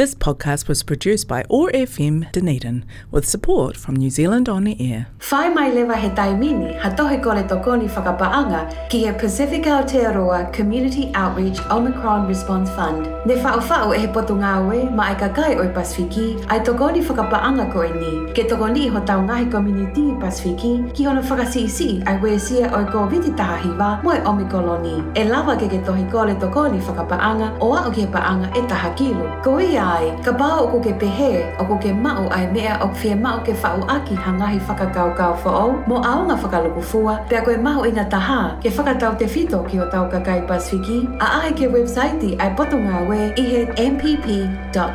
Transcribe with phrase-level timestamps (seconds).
[0.00, 4.74] This podcast was produced by OAR FM Dunedin with support from New Zealand On the
[4.80, 5.08] Air.
[5.30, 11.12] Whai mai lewa he taimini, ha tohe kore tokoni whakapaanga ki he Pacific Aotearoa Community
[11.14, 13.10] Outreach Omicron Response Fund.
[13.26, 17.70] Ne whao whao e he potu ngāwe ma ai kakai oi Pasifiki, ai tokoni whakapaanga
[17.70, 18.32] ko e ni.
[18.32, 23.04] Ke tokoni ho tau ngahi community Pasifiki, ki hono whakasisi ai we sia oi ko
[23.06, 24.96] viti taha hiwa mo e Omikoloni.
[25.14, 28.94] E lawa ke ke tohi kore tokoni whakapaanga o a o ke paanga e taha
[28.96, 29.30] kilo.
[29.44, 32.74] Ko ia ai, ka bā o ko ke pehe, o ko ke mau ai mea
[32.84, 37.40] o fie mao ke whao aki hangahi whakakau kau whaau, mo aonga whakaluku fua, pia
[37.46, 41.26] koe mahu i ngā taha, ke whakatau te whito ki o tau kakai pasfiki, a
[41.40, 44.94] ahe ke website ai potunga we i he mpp.govt.nz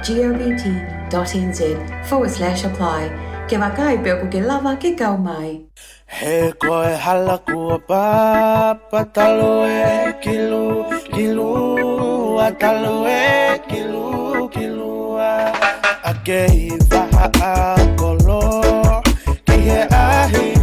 [2.10, 3.02] forward slash apply.
[3.50, 5.50] Ke wakai pe ko ke lava ke kau mai.
[6.08, 10.66] He koe hala kua papa talo e kilu,
[11.14, 11.52] kilu,
[12.42, 13.55] a talo e kilu.
[16.26, 17.54] A ke i waha a
[18.00, 18.42] kolo,
[19.46, 19.58] ki
[20.34, 20.55] he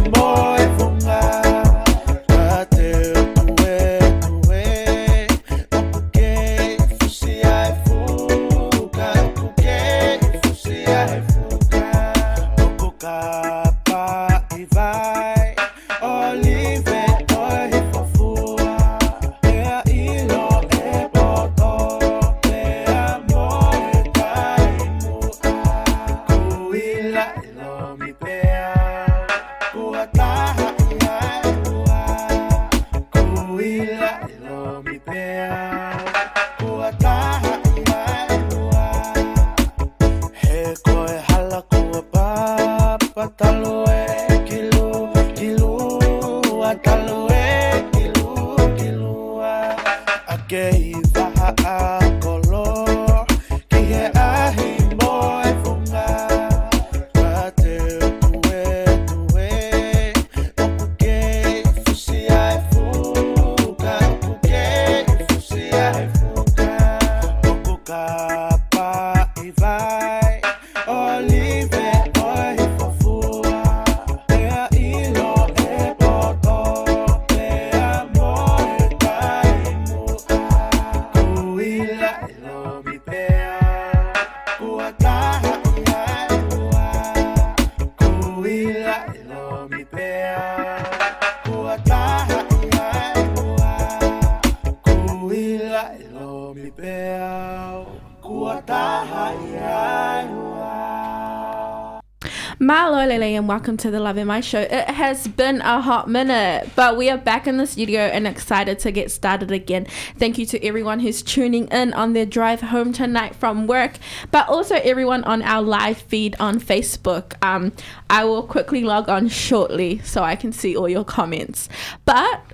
[103.43, 104.61] and welcome to the Lave Mai Show.
[104.61, 108.79] It has been a hot minute, but we are back in the studio and excited
[108.79, 109.85] to get started again.
[110.17, 113.95] Thank you to everyone who's tuning in on their drive home tonight from work,
[114.31, 117.33] but also everyone on our live feed on Facebook.
[117.43, 117.73] Um,
[118.09, 121.67] I will quickly log on shortly so I can see all your comments.
[122.05, 122.45] But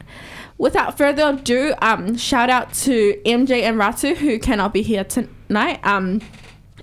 [0.57, 5.85] without further ado, um, shout out to MJ and Ratu who cannot be here tonight.
[5.85, 6.21] Um,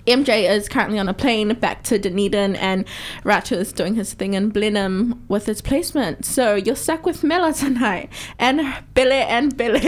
[0.07, 2.85] MJ is currently on a plane back to Dunedin, and
[3.23, 6.25] Ratu is doing his thing in Blenheim with his placement.
[6.25, 8.09] So you're stuck with Mela tonight,
[8.39, 8.61] and
[8.93, 9.81] Billy and Billy.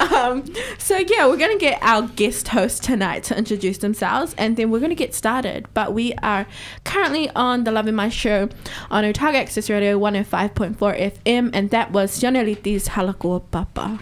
[0.00, 0.44] um,
[0.78, 4.80] so yeah, we're gonna get our guest host tonight to introduce themselves, and then we're
[4.80, 5.66] gonna get started.
[5.74, 6.46] But we are
[6.84, 8.48] currently on the Lave Mai Show
[8.90, 14.00] on Otago Access Radio 105.4 FM, and that was Janeliti's Halakua Papa.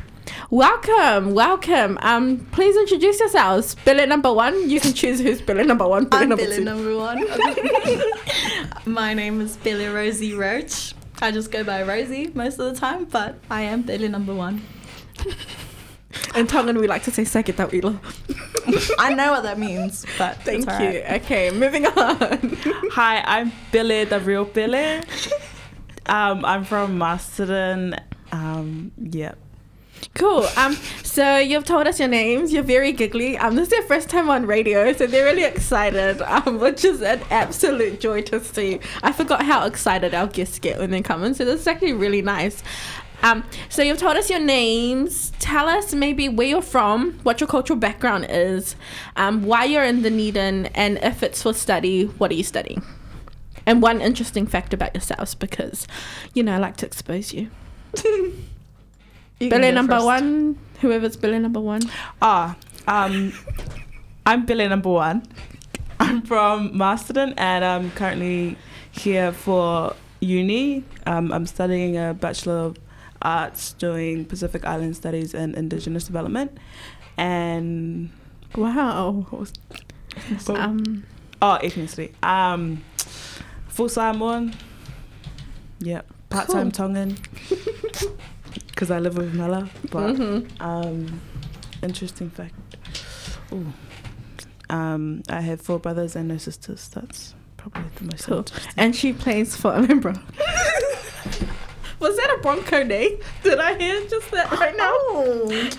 [0.50, 1.98] Welcome, welcome.
[2.02, 3.74] Um, please introduce yourselves.
[3.84, 4.68] Billet number one.
[4.68, 6.04] You can choose who's billet number one.
[6.06, 6.64] Billet I'm number Billy two.
[6.64, 7.24] number one.
[8.92, 10.94] My name is Billy Rosie Roach.
[11.20, 14.62] I just go by Rosie most of the time, but I am Billy number one.
[16.34, 17.98] In Tongan, we like to say "sakita ilo."
[18.98, 20.72] I know what that means, but Thank it's you.
[20.72, 21.22] alright.
[21.22, 21.96] Okay, moving on.
[22.92, 25.02] Hi, I'm Billy, the real Billy.
[26.06, 27.96] Um, I'm from Masterton.
[28.32, 29.34] Um, yeah.
[30.14, 30.46] Cool.
[30.56, 32.52] Um, so you've told us your names.
[32.52, 33.36] You're very giggly.
[33.36, 36.22] Um, this is their first time on radio, so they're really excited.
[36.22, 38.80] Um, which is an absolute joy to see.
[39.02, 41.92] I forgot how excited our guests get when they come in, so this is actually
[41.92, 42.62] really nice.
[43.22, 45.32] Um, so you've told us your names.
[45.38, 48.76] Tell us maybe where you're from, what your cultural background is,
[49.16, 52.82] um, why you're in Dunedin, and if it's for study, what are you studying?
[53.66, 55.86] And one interesting fact about yourselves, because
[56.34, 57.50] you know I like to expose you.
[59.38, 60.06] You Billy number first.
[60.06, 61.82] one, whoever's Billy number one.
[62.22, 62.56] Ah,
[62.88, 63.32] um,
[64.24, 65.22] I'm Billy number one.
[66.00, 68.56] I'm from Masterton and I'm currently
[68.92, 70.84] here for uni.
[71.06, 72.76] Um, I'm studying a Bachelor of
[73.22, 76.56] Arts doing Pacific Island Studies and Indigenous Development.
[77.18, 78.10] And
[78.54, 79.26] Wow.
[79.30, 79.52] What was,
[80.46, 81.04] what- Um,
[81.42, 82.12] oh, ethnicity.
[82.24, 82.82] Um,
[83.68, 84.54] full Samoan.
[85.80, 86.06] Yep.
[86.30, 87.16] Part time Tongan.
[88.76, 89.70] Because I live with Mela.
[89.90, 90.60] But mhm.
[90.60, 91.20] um,
[91.82, 92.54] interesting fact.
[93.50, 93.72] Ooh.
[94.68, 96.88] Um, I have four brothers and no sisters.
[96.88, 98.44] That's probably the most Cool.
[98.76, 100.22] And she plays for Alhambra.
[102.00, 103.18] Was that a Bronco day?
[103.42, 104.90] Did I hear just that right now?
[104.92, 105.70] Oh.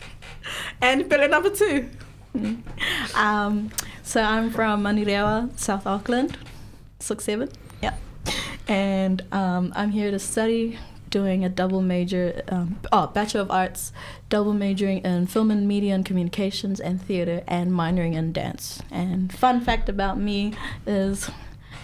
[0.80, 1.90] and Billy number two.
[3.14, 3.70] Um,
[4.02, 6.36] so I'm from Manurewa, South Auckland,
[6.98, 7.48] six seven.
[7.80, 8.00] Yep.
[8.66, 10.78] And um, I'm here to study,
[11.14, 13.92] doing a double major, um, oh, Bachelor of Arts,
[14.28, 18.82] double majoring in film and media and communications and theater, and minoring in dance.
[18.90, 20.54] And fun fact about me
[20.88, 21.30] is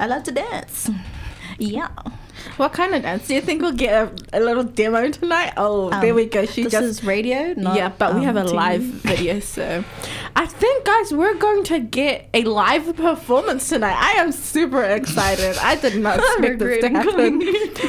[0.01, 0.91] I love to dance.
[1.61, 1.89] Yeah.
[2.57, 3.27] What kind of dance?
[3.29, 3.93] Do you think we'll get
[4.33, 5.53] a, a little demo tonight?
[5.59, 6.47] Oh, there Um, we go.
[6.47, 8.53] She this just is radio, not yeah, but we um, have a TV.
[8.55, 9.85] live video, so
[10.35, 13.97] I think, guys, we're going to get a live performance tonight.
[13.99, 15.59] I am super excited.
[15.59, 17.41] I did not expect this to happen,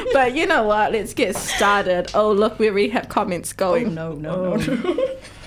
[0.14, 0.92] but you know what?
[0.92, 2.12] Let's get started.
[2.14, 3.96] Oh, look, we already have comments Oh going.
[3.96, 4.74] no no no!
[4.76, 5.10] no.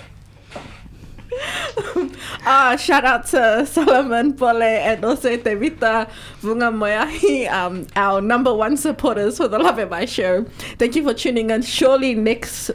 [2.47, 6.11] Ah, shout out to Solomon Pole and also Tevita
[6.43, 10.45] Vunga Moyahi, um, our number one supporters for the Lave Mai show.
[10.79, 11.63] Thank you for tuning in.
[11.63, 12.71] Surely next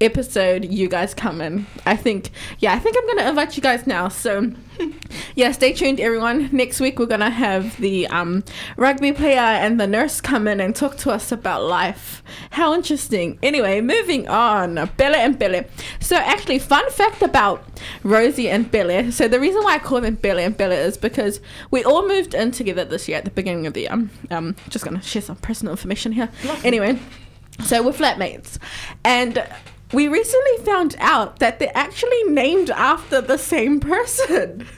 [0.00, 1.66] episode you guys come in.
[1.86, 4.08] I think, yeah, I think I'm gonna invite you guys now.
[4.08, 4.52] So,
[5.34, 6.50] yeah, stay tuned, everyone.
[6.52, 8.44] Next week we're gonna have the um,
[8.76, 12.22] rugby player and the nurse come in and talk to us about life.
[12.50, 13.38] How interesting.
[13.42, 14.74] Anyway, moving on.
[14.96, 15.64] Bella and Bella.
[16.00, 17.64] So, actually, fun fact about
[18.02, 19.12] Rosie and Bella.
[19.12, 21.40] So, the reason why I call them Bella and Bella is because
[21.70, 24.08] we all moved in together this year at the beginning of the year.
[24.30, 26.30] Um, just gonna share some personal information here.
[26.64, 26.98] Anyway,
[27.62, 28.58] so we're flatmates,
[29.04, 29.46] and
[29.92, 34.66] we recently found out that they're actually named after the same person.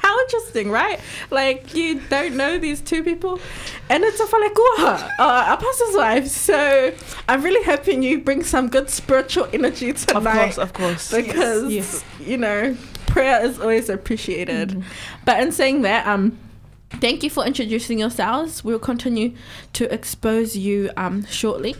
[0.00, 1.00] How interesting, right?
[1.30, 3.40] Like you don't know these two people,
[3.90, 6.26] and it's a faletua, uh, a pastor's wife.
[6.28, 6.94] So
[7.28, 10.56] I'm really hoping you bring some good spiritual energy tonight.
[10.56, 11.10] Of course, of course.
[11.26, 12.04] because Yes.
[12.20, 12.76] you know
[13.06, 14.84] prayer is always appreciated.
[15.24, 16.38] But in saying that, um,
[16.90, 18.64] thank you for introducing yourselves.
[18.64, 19.34] We'll continue
[19.74, 21.76] to expose you um shortly.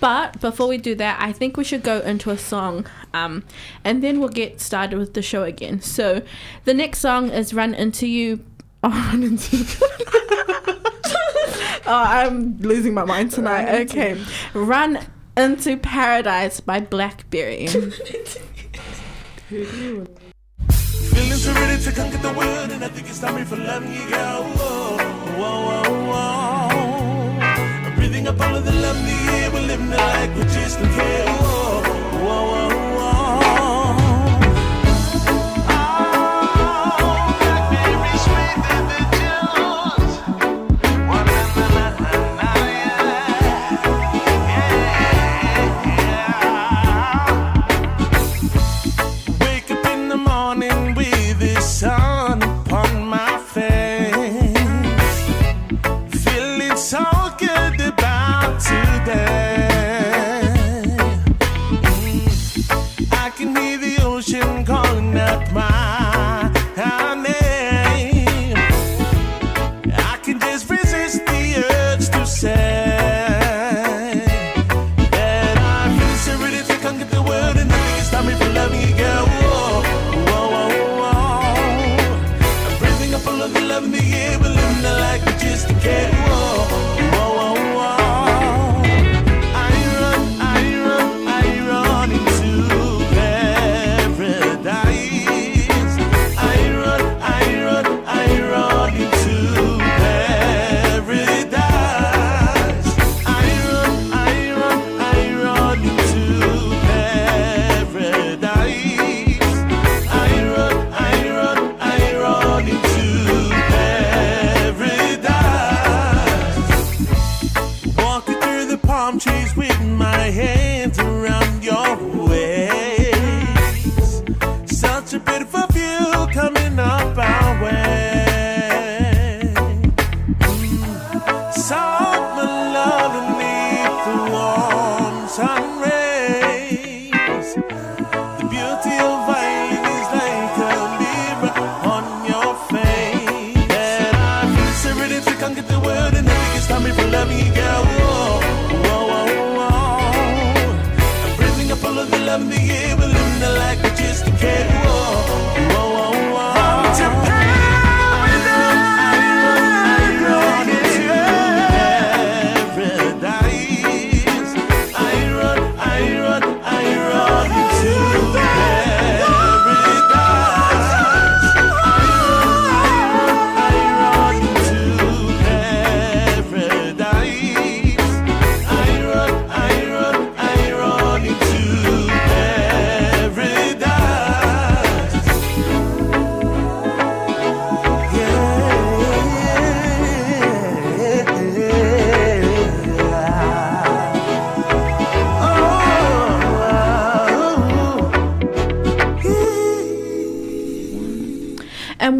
[0.00, 3.44] But before we do that, I think we should go into a song, um,
[3.84, 5.80] and then we'll get started with the show again.
[5.80, 6.22] So,
[6.64, 8.40] the next song is "Run Into You."
[8.82, 9.66] Oh, run into you.
[11.86, 13.66] oh, I'm losing my mind tonight.
[13.66, 14.24] Run Into okay,
[14.54, 14.98] "Run
[15.36, 17.68] Into Paradise" by Blackberry.
[21.14, 24.08] Feeling so ready to conquer the world, and I think it's time for loving you,
[24.08, 24.42] girl.
[24.58, 24.96] Whoa,
[25.40, 27.40] whoa, whoa, whoa.
[27.86, 29.50] I'm breathing up all of the love in the air.
[29.50, 31.26] We're living it like we just don't care.
[31.26, 31.82] Whoa,
[32.24, 32.89] whoa, whoa.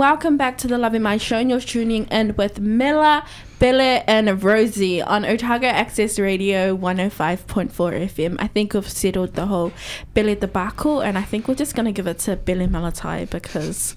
[0.01, 1.37] Welcome back to the Lave Mai Show.
[1.37, 3.23] And you're tuning in with Mela,
[3.59, 8.37] Billy, and Rosie on Otago Access Radio 105.4 FM.
[8.39, 9.75] I think we've settled the whole
[10.15, 13.95] Billy debacle, and I think we're just going to give it to Billy Malatai because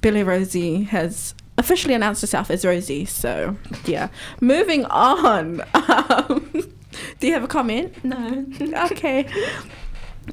[0.00, 3.04] Billy Rosie has officially announced herself as Rosie.
[3.04, 4.08] So, yeah.
[4.40, 5.62] Moving on.
[6.16, 6.50] Um,
[7.18, 8.04] do you have a comment?
[8.04, 8.44] No.
[8.90, 9.28] okay.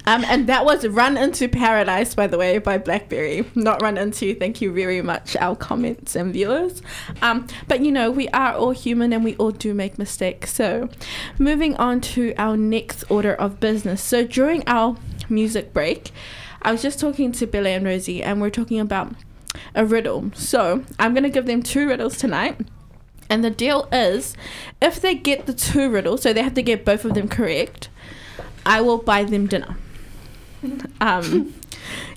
[0.05, 3.45] Um, and that was Run Into Paradise, by the way, by Blackberry.
[3.55, 6.81] Not Run Into, thank you very much, our comments and viewers.
[7.21, 10.53] Um, but you know, we are all human and we all do make mistakes.
[10.53, 10.89] So,
[11.37, 14.01] moving on to our next order of business.
[14.01, 14.97] So, during our
[15.29, 16.11] music break,
[16.61, 19.13] I was just talking to Billy and Rosie, and we're talking about
[19.75, 20.31] a riddle.
[20.35, 22.59] So, I'm going to give them two riddles tonight.
[23.29, 24.35] And the deal is,
[24.81, 27.87] if they get the two riddles, so they have to get both of them correct,
[28.65, 29.75] I will buy them dinner.
[30.99, 31.53] Um,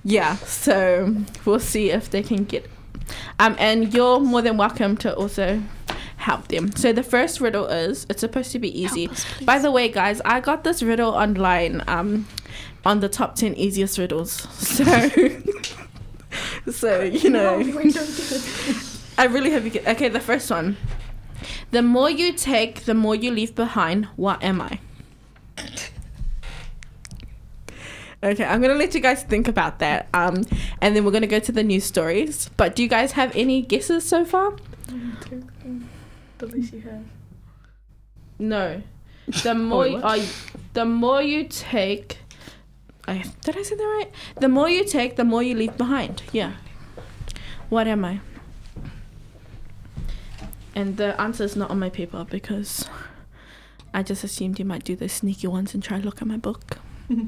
[0.02, 2.70] yeah, so we'll see if they can get.
[3.38, 5.62] Um, and you're more than welcome to also
[6.16, 6.74] help them.
[6.76, 9.08] So the first riddle is it's supposed to be easy.
[9.08, 9.26] Us.
[9.42, 11.82] By the way, guys, I got this riddle online.
[11.86, 12.26] Um,
[12.84, 14.32] on the top ten easiest riddles.
[14.32, 14.84] So,
[16.70, 17.60] so you know.
[19.16, 19.86] I really hope you get.
[19.86, 20.76] Okay, the first one.
[21.70, 24.06] The more you take, the more you leave behind.
[24.16, 24.80] What am I?
[28.25, 30.09] Okay, I'm gonna let you guys think about that.
[30.14, 30.47] Um,
[30.81, 32.49] and then we're gonna go to the news stories.
[32.57, 34.57] But do you guys have any guesses so far?
[36.38, 37.04] The least you have.
[38.38, 38.83] No.
[39.43, 40.02] The more you,
[40.73, 42.19] the more you take.
[43.07, 44.11] I, did I say that right?
[44.40, 46.23] The more you take, the more you leave behind.
[46.33, 46.54] Yeah.
[47.69, 48.21] What am I?
[50.75, 52.88] And the answer is not on my paper because
[53.93, 56.38] I just assumed you might do the sneaky ones and try to look at my
[56.38, 56.78] book.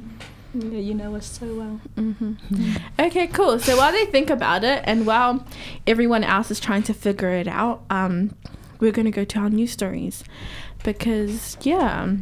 [0.58, 1.80] Yeah, you know us so well.
[1.96, 2.32] hmm
[2.98, 3.58] Okay, cool.
[3.58, 5.46] So while they think about it, and while
[5.86, 8.34] everyone else is trying to figure it out, um,
[8.80, 10.24] we're gonna go to our news stories
[10.84, 12.16] because yeah.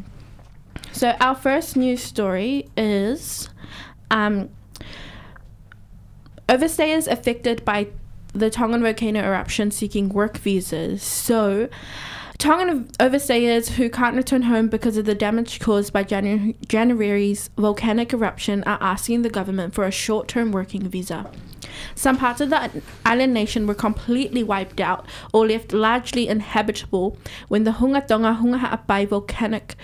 [0.93, 3.49] So our first news story is
[4.11, 4.49] um,
[6.49, 7.89] overstayers affected by
[8.33, 11.03] the Tongan volcano eruption seeking work visas.
[11.03, 11.69] So.
[12.39, 18.13] Tongan overseers who can't return home because of the damage caused by Janu- January's volcanic
[18.13, 21.31] eruption are asking the government for a short term working visa.
[21.95, 27.17] Some parts of the island nation were completely wiped out or left largely inhabitable
[27.49, 29.77] when the Hunga Tonga-Hunga Ha'apai volcanic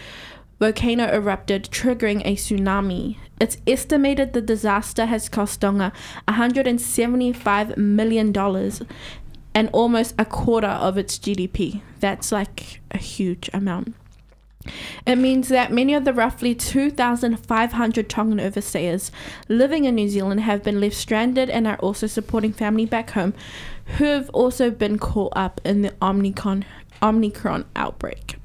[0.59, 3.17] volcano erupted, triggering a tsunami.
[3.41, 5.93] It's estimated the disaster has cost Tonga
[6.29, 8.33] $175 million
[9.55, 11.83] and almost a quarter of its GDP.
[12.01, 13.95] That's like a huge amount.
[15.07, 19.11] It means that many of the roughly 2,500 Tongan overstayers
[19.49, 23.33] living in New Zealand have been left stranded and are also supporting family back home
[23.97, 26.67] who have also been caught up in the Omicron,
[27.03, 28.37] Omicron outbreak.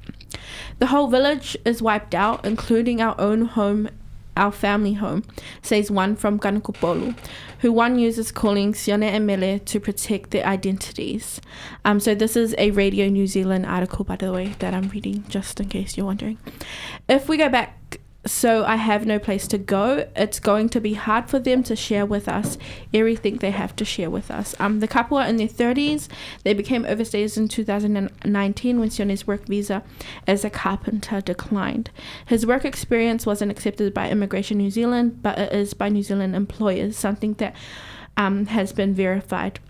[0.78, 3.88] The whole village is wiped out, including our own home,
[4.36, 5.24] our family home,
[5.62, 7.16] says one from Kanokupolu,
[7.60, 11.40] who one uses calling Sione and Mele to protect their identities.
[11.84, 15.24] Um, so this is a Radio New Zealand article, by the way, that I'm reading,
[15.28, 16.38] just in case you're wondering.
[17.08, 20.94] If we go back, so I have no place to go, it's going to be
[20.94, 22.58] hard for them to share with us
[22.92, 24.54] everything they have to share with us.
[24.58, 26.08] Um, the couple are in their 30s.
[26.42, 29.82] They became overstayers in 2019 when Sione's work visa
[30.26, 31.90] as a carpenter declined.
[32.26, 36.34] His work experience wasn't accepted by Immigration New Zealand, but it is by New Zealand
[36.34, 37.54] employers, something that
[38.16, 39.60] um, has been verified.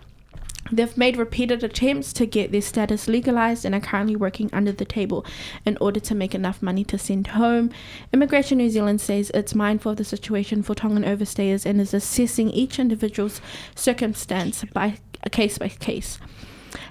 [0.71, 4.85] They've made repeated attempts to get their status legalized and are currently working under the
[4.85, 5.25] table
[5.65, 7.71] in order to make enough money to send home.
[8.13, 12.49] Immigration New Zealand says it's mindful of the situation for Tongan overstayers and is assessing
[12.49, 13.41] each individual's
[13.75, 14.97] circumstance by
[15.31, 16.19] case by case.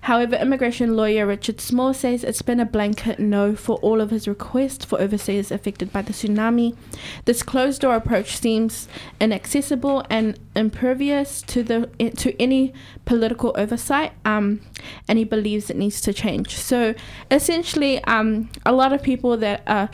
[0.03, 4.29] However, immigration lawyer Richard Small says it's been a blanket no for all of his
[4.29, 6.77] requests for overstayers affected by the tsunami.
[7.25, 8.89] This closed door approach seems
[9.21, 11.87] inaccessible and impervious to the
[12.17, 12.73] to any
[13.05, 14.61] political oversight, um,
[15.09, 16.57] and he believes it needs to change.
[16.57, 16.95] So,
[17.31, 19.91] essentially, um, a lot of people that are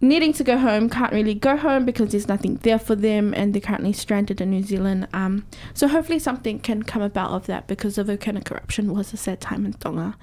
[0.00, 3.52] needing to go home can't really go home because there's nothing there for them and
[3.52, 5.08] they're currently stranded in New Zealand.
[5.12, 9.16] Um, so hopefully something can come about of that because the volcanic eruption was a
[9.16, 10.16] sad time in Tonga.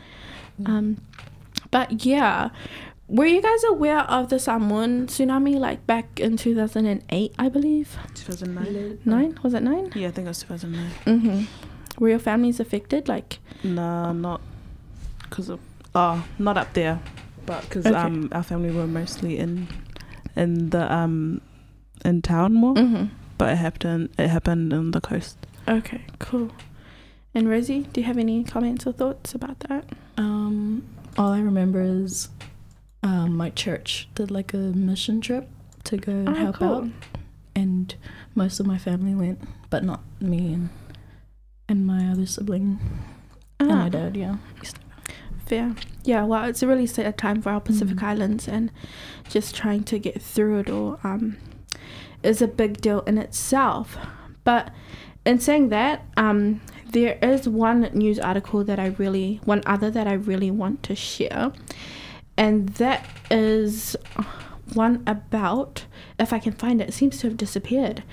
[0.66, 1.02] Um,
[1.72, 2.50] but yeah,
[3.08, 7.98] were you guys aware of the Samoan tsunami like back in 2008, I believe?
[8.16, 9.00] 2009.
[9.06, 9.40] Nine?
[9.44, 9.92] Was it nine?
[9.96, 10.92] Yeah, I think it was 2009.
[11.06, 12.02] Mm-hmm.
[12.02, 13.08] Were your families affected?
[13.08, 14.42] Like, no, not
[15.24, 15.60] because of.
[15.94, 17.00] Oh, not up there,
[17.46, 17.96] but because Okay.
[17.98, 19.68] um our family were mostly in
[20.36, 21.42] in the um
[22.04, 22.76] in town more.
[22.76, 23.06] mm-hmm.
[23.38, 24.10] But it happened.
[24.18, 25.38] It happened on the coast.
[25.68, 26.52] Okay, cool.
[27.34, 29.84] And Rosie, do you have any comments or thoughts about that?
[30.18, 30.84] Um,
[31.18, 32.30] all I remember is
[33.04, 35.50] um, my church did like a mission trip
[35.84, 36.74] to go and Oh, help cool.
[36.76, 36.88] out,
[37.56, 37.94] and
[38.36, 40.70] most of my family went, but not me and
[41.68, 42.80] and my other sibling
[43.60, 43.76] and Ah.
[43.84, 44.16] my dad.
[44.16, 44.38] Yeah.
[45.46, 45.76] Fair.
[46.04, 48.04] Yeah, well, it's a really sad time for our Pacific Mm.
[48.04, 48.72] Islands, and
[49.30, 51.38] just trying to get through it all um,
[52.24, 53.98] is a big deal in itself.
[54.44, 54.72] But
[55.26, 56.62] in saying that, um,
[56.92, 60.96] there is one news article that I really, one other that I really want to
[60.96, 61.52] share,
[62.38, 63.96] and that is
[64.74, 65.86] one about,
[66.20, 68.04] if I can find it, it seems to have disappeared,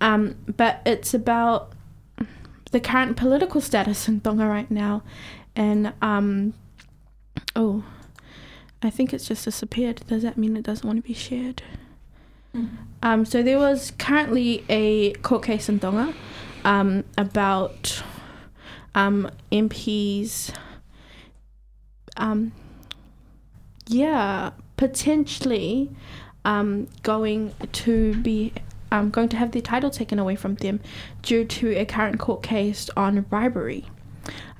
[0.00, 1.72] um, but it's about
[2.72, 5.02] the current political status in Tonga right now,
[5.54, 6.54] and um,
[7.60, 7.84] Oh,
[8.82, 10.00] I think it's just disappeared.
[10.06, 11.62] Does that mean it doesn't want to be shared?
[13.02, 16.14] Um, so there was currently a court case in Tonga
[16.64, 18.02] um, about
[18.94, 20.54] um, MPs.
[22.16, 22.52] Um,
[23.86, 25.90] yeah, potentially
[26.46, 28.54] um, going to be
[28.90, 30.80] um, going to have their title taken away from them
[31.20, 33.84] due to a current court case on bribery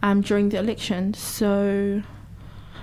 [0.02, 1.14] um, during the election.
[1.14, 2.02] So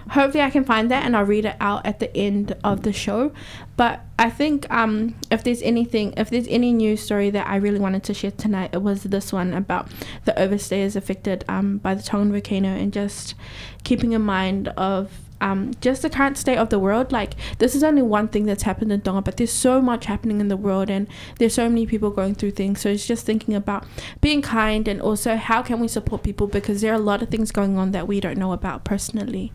[0.09, 2.93] hopefully I can find that and I'll read it out at the end of the
[2.93, 3.31] show.
[3.75, 7.79] But I think um, if there's anything, if there's any news story that I really
[7.79, 9.89] wanted to share tonight, it was this one about
[10.25, 13.35] the overstayers affected um, by the Tongan volcano and just
[13.83, 17.11] keeping in mind of um, just the current state of the world.
[17.11, 20.41] Like this is only one thing that's happened in Tonga, but there's so much happening
[20.41, 22.81] in the world and there's so many people going through things.
[22.81, 23.85] So it's just thinking about
[24.21, 27.29] being kind and also how can we support people because there are a lot of
[27.29, 29.51] things going on that we don't know about personally.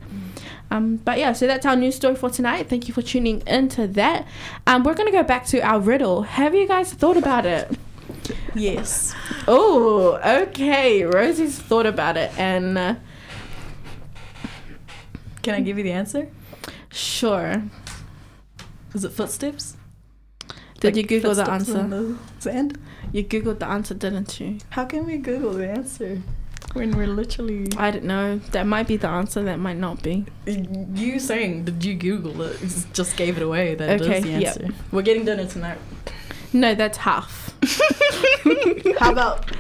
[0.73, 2.69] Um, but yeah, so that's our news story for tonight.
[2.69, 4.27] Thank you for tuning into that.
[4.67, 6.23] Um, we're gonna go back to our riddle.
[6.23, 7.71] Have you guys thought about it?
[8.55, 9.15] Yes.
[9.47, 11.03] Oh, okay.
[11.05, 12.95] Rosie's thought about it, and uh,
[15.43, 16.29] Can I give you the answer?
[16.91, 17.63] sure.
[18.95, 19.77] Is it footsteps?
[20.81, 21.83] Did Like you Google the answer?
[21.89, 22.79] the sand?
[23.13, 24.59] You googled the answer, didn't you?
[24.71, 26.21] How can we Google the answer
[26.75, 27.69] when we're literally?
[27.77, 28.39] I don't know.
[28.53, 29.43] That might be the answer.
[29.43, 30.25] That might not be.
[30.47, 32.59] You saying did you Google it
[32.93, 34.73] just gave it away that Okay, is the yep.
[34.91, 35.79] We're getting dinner tonight.
[36.53, 37.55] No, that's half.
[38.99, 39.51] How about?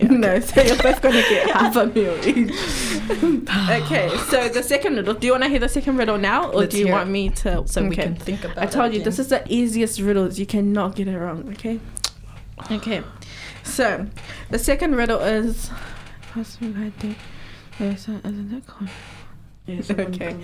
[0.00, 2.50] No, so you're both gonna get half a meal each.
[3.82, 5.14] okay, so the second riddle.
[5.14, 7.12] Do you want to hear the second riddle now, or Let's do you want it.
[7.12, 7.66] me to?
[7.66, 8.58] So we can think about.
[8.58, 10.38] I told you this is the easiest riddles.
[10.38, 11.48] You cannot get it wrong.
[11.54, 11.80] Okay.
[12.70, 13.02] Okay.
[13.64, 14.06] So
[14.50, 15.70] the second riddle is.
[18.24, 18.90] Isn't that called?
[19.68, 20.36] Okay.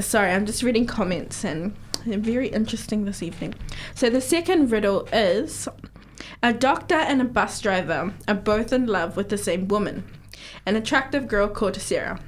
[0.00, 3.54] Sorry, I'm just reading comments and they're very interesting this evening.
[3.94, 5.68] So the second riddle is
[6.42, 10.04] a doctor and a bus driver are both in love with the same woman,
[10.64, 12.20] an attractive girl called Sarah.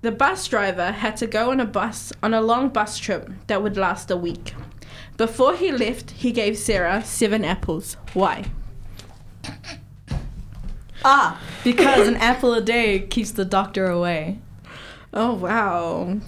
[0.00, 3.62] The bus driver had to go on a bus on a long bus trip that
[3.62, 4.54] would last a week.
[5.16, 7.96] Before he left, he gave Sarah seven apples.
[8.14, 8.46] Why?
[11.04, 14.38] Ah, because an apple a day keeps the doctor away.
[15.14, 16.18] Oh wow,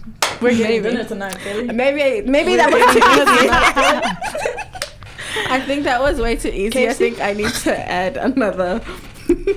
[0.43, 0.83] we're Maybe.
[0.83, 1.65] getting tonight, Billy.
[1.73, 3.49] Maybe maybe that was too easy.
[5.51, 6.89] I think that was way too easy.
[6.89, 8.81] I think I need to add another.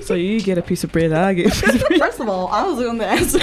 [0.02, 2.00] So you get a piece of bread, I get a piece of bread.
[2.00, 3.38] First of all, I was going to answer.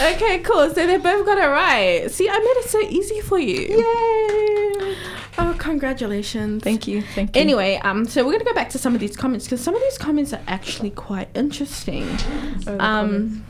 [0.00, 0.68] Okay, cool.
[0.70, 2.10] So they both got it right.
[2.10, 3.60] See, I made it so easy for you.
[3.78, 4.49] Yay!
[5.70, 6.62] Oh, congratulations.
[6.64, 7.02] Thank you.
[7.02, 7.40] Thank you.
[7.40, 9.80] Anyway, um, so we're gonna go back to some of these comments because some of
[9.82, 12.08] these comments are actually quite interesting.
[12.66, 13.44] Um,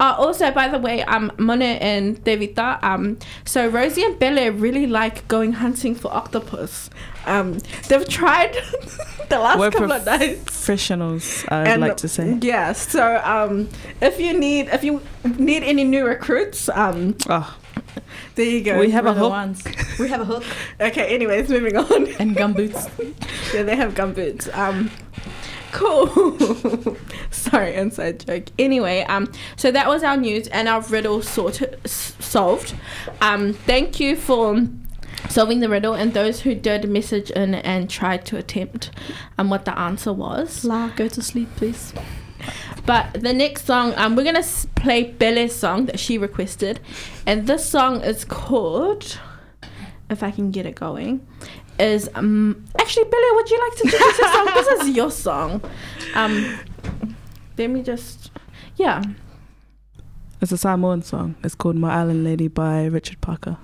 [0.00, 4.86] uh, also, by the way, um, Mone and Devita, um, so Rosie and Belle really
[4.86, 6.90] like going hunting for octopus.
[7.26, 7.58] Um,
[7.88, 8.54] they've tried
[9.28, 10.44] the last We're couple of nights.
[10.44, 12.38] Professionals, I'd And- like to say.
[12.40, 13.68] Yeah, so um,
[14.00, 17.56] if you need if you need any new recruits, um, Oh,
[18.34, 18.78] there you go.
[18.78, 19.30] We have We're a hook.
[19.30, 19.64] ones.
[19.98, 20.44] We have a hook
[20.80, 22.06] Okay, anyways, moving on.
[22.20, 22.88] and gumboots.
[23.54, 24.52] yeah, they have gumboots.
[24.56, 24.90] Um,
[25.72, 26.96] cool.
[27.30, 28.44] Sorry, inside joke.
[28.58, 32.74] Anyway, um, so that was our news and our riddle sorted, s- solved.
[33.20, 34.62] Um, thank you for
[35.28, 38.90] solving the riddle and those who did message in and tried to attempt
[39.36, 40.64] um what the answer was.
[40.64, 41.92] La, go to sleep, please.
[42.86, 44.44] But the next song, um, we're gonna
[44.76, 46.80] play Belle's song that she requested,
[47.26, 49.18] and this song is called,
[50.08, 51.26] if I can get it going,
[51.78, 54.46] is um actually Belle, would you like to introduce this song?
[54.54, 55.60] This is your song.
[56.14, 56.58] Um,
[57.58, 58.30] let me just,
[58.76, 59.02] yeah.
[60.40, 61.34] it's a Samoan song.
[61.44, 63.58] It's called My Island Lady by Richard Parker.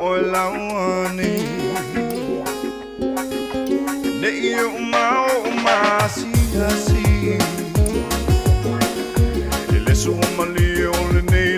[0.00, 1.44] olawani
[4.22, 7.38] da iya uma uma siya si
[9.86, 10.92] lesu uma liyo
[11.30, 11.57] ne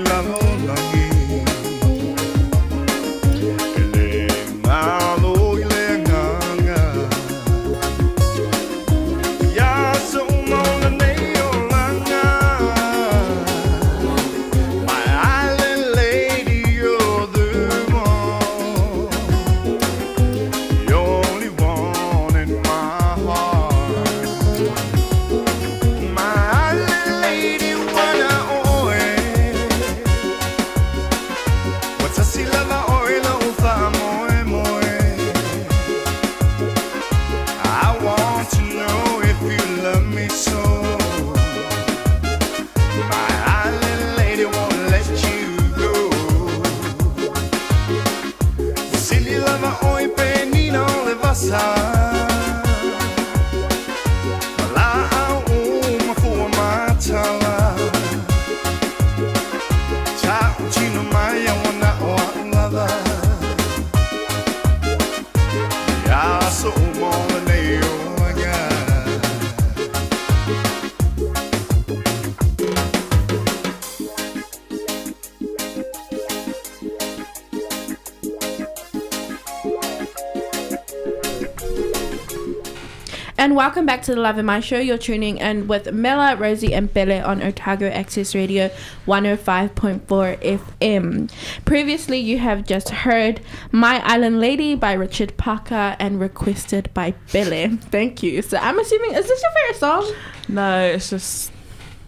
[83.70, 84.80] Welcome back to the Lave Mai Show.
[84.80, 88.68] You're tuning in with Mela, Rosie, and Belle on Otago Access Radio
[89.06, 91.30] 105.4 FM.
[91.66, 97.76] Previously, you have just heard My Island Lady by Richard Parker and requested by Belle.
[97.76, 98.42] Thank you.
[98.42, 100.12] So I'm assuming, is this your favorite song?
[100.48, 101.52] No, it's just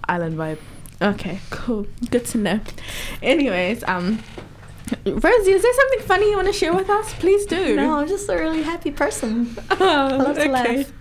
[0.09, 0.59] Island Vibe.
[1.01, 1.87] Okay, cool.
[2.11, 2.61] Good to know.
[3.23, 4.19] Anyways, um,
[5.07, 7.15] Rosie, is there something funny you want to share with us?
[7.15, 7.77] Please do.
[7.77, 9.57] No, I'm just a really happy person.
[9.71, 10.45] Oh, I love okay.
[10.45, 10.93] to laugh.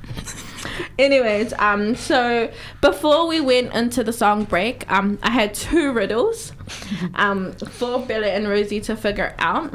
[0.99, 6.51] Anyways, um, so before we went into the song break, um, I had two riddles,
[7.15, 9.73] um, for Bella and Rosie to figure out.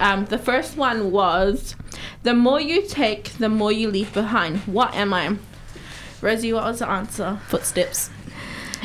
[0.00, 1.74] Um, the first one was,
[2.22, 4.58] the more you take, the more you leave behind.
[4.60, 5.36] What am I?
[6.20, 7.40] Rosie, what was the answer?
[7.48, 8.10] Footsteps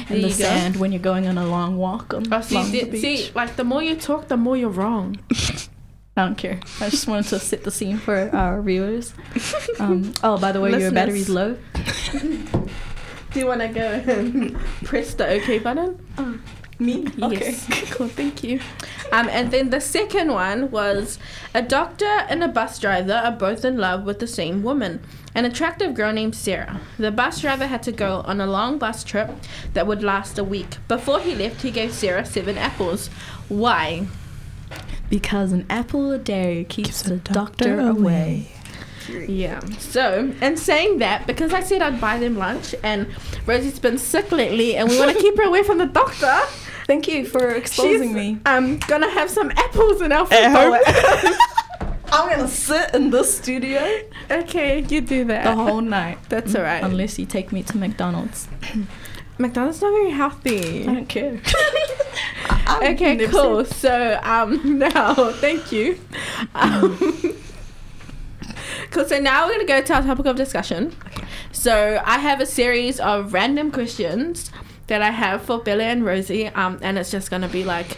[0.10, 0.44] in the you go.
[0.44, 3.02] sand when you're going on a long walk on Oh, see, along the the- beach.
[3.02, 5.20] see, like the more you talk, the more you're wrong.
[6.16, 6.60] I don't care.
[6.80, 9.14] I just wanted to set the scene for our viewers.
[9.80, 11.58] Um, oh, by the way, your battery's low.
[12.12, 16.00] Do you want to go and press the OK button?
[16.78, 17.08] Me?
[17.18, 17.66] Yes.
[17.92, 18.08] cool.
[18.08, 18.60] Thank you.
[19.12, 21.18] Um, and then the second one was
[21.54, 25.00] a doctor and a bus driver are both in love with the same woman,
[25.34, 26.80] an attractive girl named Sarah.
[26.98, 29.32] The bus driver had to go on a long bus trip
[29.74, 30.78] that would last a week.
[30.88, 33.08] Before he left, he gave Sarah seven apples.
[33.50, 34.08] Why?
[35.10, 38.48] Because an apple a day keeps, the doctor, away.
[39.28, 39.60] Yeah.
[39.80, 43.08] So, and saying that, because I said I'd buy them lunch, and
[43.46, 46.40] Rosie's been sick lately, and we want to keep her away from the doctor.
[46.88, 48.40] Thank you for exposing she's, me.
[48.46, 50.52] Um, gonna have some apples in our At
[51.24, 51.36] food.
[52.12, 55.44] I'm gonna sit in this studio Okay, you do that.
[55.44, 56.18] the whole night.
[56.30, 56.84] That's alright.
[56.84, 58.48] Unless you take me to McDonald's.
[59.38, 60.88] McDonald's not very healthy.
[60.88, 61.42] I don't care.
[62.82, 63.66] Okay, cool.
[63.66, 66.00] So um, now, thank you.
[66.56, 66.98] Um,
[68.92, 69.06] cool.
[69.06, 70.94] So now we're gonna go to our topic of discussion.
[71.08, 71.26] Okay.
[71.52, 74.52] So I have a series of random questions
[74.88, 77.98] that I have for Billy and Rosie, um, and it's just gonna be like,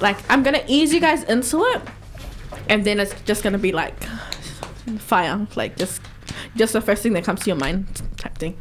[0.00, 1.82] like I'm gonna ease you guys into it,
[2.68, 4.04] and then it's just gonna be like
[4.98, 6.00] fire, like just
[6.56, 8.56] just the first thing that comes to your mind type thing.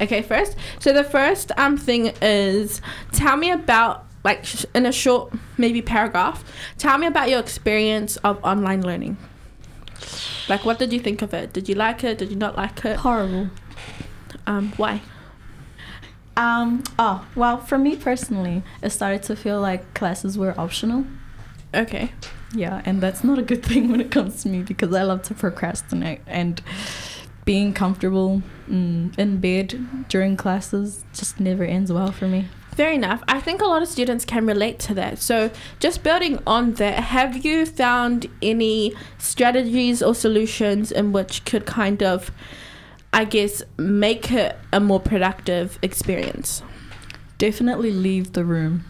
[0.00, 0.56] Okay, first.
[0.78, 2.80] So the first um thing is
[3.12, 6.44] tell me about like sh- in a short maybe paragraph.
[6.78, 9.16] Tell me about your experience of online learning.
[10.48, 11.52] Like what did you think of it?
[11.52, 12.18] Did you like it?
[12.18, 12.96] Did you not like it?
[12.96, 13.50] Horrible.
[14.46, 15.02] Um why?
[16.36, 16.82] Um.
[16.98, 21.04] Oh well, for me personally, it started to feel like classes were optional.
[21.74, 22.12] Okay.
[22.54, 25.22] Yeah, and that's not a good thing when it comes to me because I love
[25.24, 26.60] to procrastinate and
[27.44, 32.48] being comfortable mm, in bed during classes just never ends well for me.
[32.72, 33.22] Fair enough.
[33.26, 35.18] I think a lot of students can relate to that.
[35.18, 35.50] So,
[35.80, 42.02] just building on that, have you found any strategies or solutions in which could kind
[42.02, 42.30] of,
[43.12, 46.62] I guess, make it a more productive experience?
[47.38, 48.84] Definitely leave the room.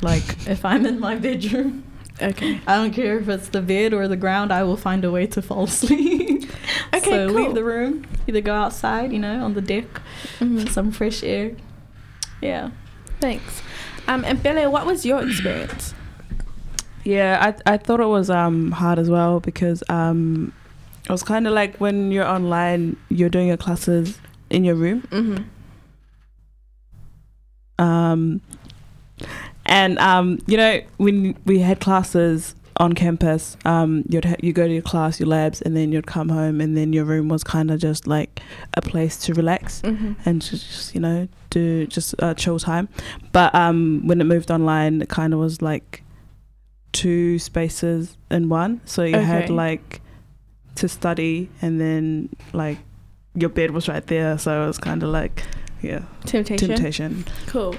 [0.00, 1.84] Like if I'm in my bedroom,
[2.22, 2.60] Okay.
[2.66, 5.26] I don't care if it's the bed or the ground, I will find a way
[5.28, 6.50] to fall asleep.
[6.94, 7.36] Okay, so cool.
[7.42, 8.06] leave the room.
[8.26, 9.86] Either go outside, you know, on the deck,
[10.38, 10.60] Mhm.
[10.66, 11.52] for some fresh air.
[12.40, 12.70] Yeah.
[13.20, 13.62] Thanks.
[14.08, 15.94] Um, and Bella, what was your experience?
[17.04, 20.52] Yeah, I I thought it was um hard as well because um
[21.04, 24.18] it was kind of like when you're online, you're doing your classes
[24.50, 25.02] in your room.
[25.10, 25.42] Mm-hmm.
[27.84, 28.40] Um,
[29.66, 34.66] and um, you know when we had classes on campus, um, you'd ha- you go
[34.66, 37.44] to your class, your labs, and then you'd come home, and then your room was
[37.44, 38.40] kind of just like
[38.76, 40.12] a place to relax Mm-hmm.
[40.24, 42.88] and just, just you know do just uh, chill time.
[43.32, 46.02] But um, when it moved online, it kind of was like
[46.92, 48.80] two spaces in one.
[48.84, 50.00] So you had like
[50.76, 52.78] to study, and then like
[53.34, 54.38] your bed was right there.
[54.38, 55.44] So it was kind of like
[55.82, 56.68] yeah, Temptation.
[56.68, 57.24] temptation.
[57.46, 57.76] Cool.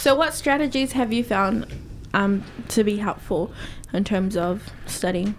[0.00, 1.66] So, what strategies have you found
[2.14, 3.52] um, to be helpful
[3.92, 5.34] in terms of studying?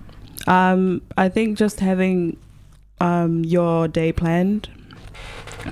[0.45, 2.37] Um, I think just having
[2.99, 4.69] um, your day planned.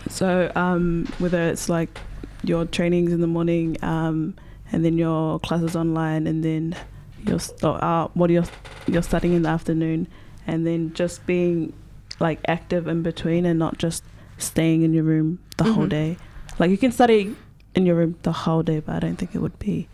[0.10, 1.99] So um, whether it's like
[2.43, 4.34] your trainings in the morning, um,
[4.71, 6.75] and then your classes online, and then
[7.28, 8.45] your st- uh, what you're
[8.88, 10.08] you're studying in the afternoon,
[10.47, 11.73] and then just being
[12.19, 14.04] like active in between, and not just
[14.39, 15.89] staying in your room the whole Mhm.
[15.89, 16.17] day.
[16.58, 17.36] Like you can study
[17.75, 19.88] in your room the whole day, but I don't think it would be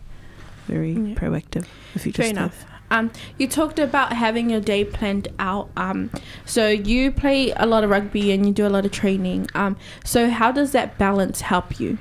[0.66, 1.14] very Yeah.
[1.14, 2.64] proactive if you Fair just enough.
[2.90, 5.70] Um, you talked about having your day planned out.
[5.76, 6.10] Um,
[6.44, 9.48] so you play a lot of rugby and you do a lot of training.
[9.54, 11.98] Um, so how does that balance help you?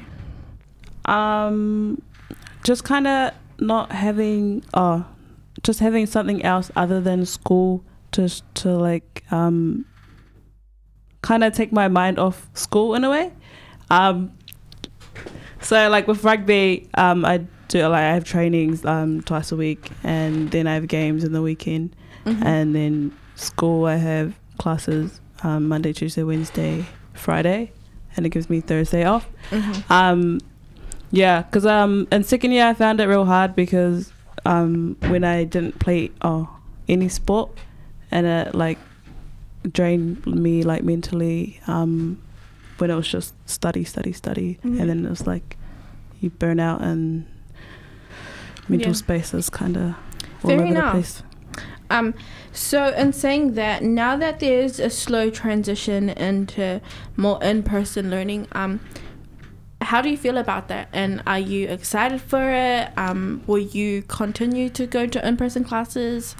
[1.05, 2.01] Um,
[2.63, 5.05] just kind of not having, oh,
[5.63, 9.85] just having something else other than school to to like um,
[11.21, 13.33] kind of take my mind off school in a way.
[13.89, 14.31] Um,
[15.65, 19.89] so like with rugby, um, I do like I have trainings um twice a week,
[20.03, 22.45] and then I have games in the weekend, Mhm.
[22.45, 27.71] and then school I have classes um, Monday, Tuesday, Wednesday, Friday,
[28.15, 29.27] and it gives me Thursday off.
[29.51, 29.91] Mhm.
[29.91, 30.39] Um,
[31.11, 34.11] yeah, because um, in second year I found it real hard because
[34.45, 36.49] um, when I didn't play oh,
[36.87, 37.49] any sport,
[38.11, 38.77] and it like
[39.71, 41.59] drained me like mentally.
[41.67, 42.19] Um,
[42.77, 44.79] when it was just study, study, study, Mhm.
[44.79, 45.57] and then it was like
[46.21, 47.25] you burn out and
[48.67, 48.93] mental Yeah.
[48.95, 49.83] space is kind of
[50.43, 50.85] all Fair over enough.
[50.85, 51.23] the place.
[51.89, 52.13] Um,
[52.51, 56.81] so in saying that, now that there's a slow transition into
[57.15, 58.79] more in-person learning, um,
[59.81, 60.89] how do you feel about that?
[60.93, 62.89] And are you excited for it?
[62.97, 66.35] Um, will you continue to go to in-person classes,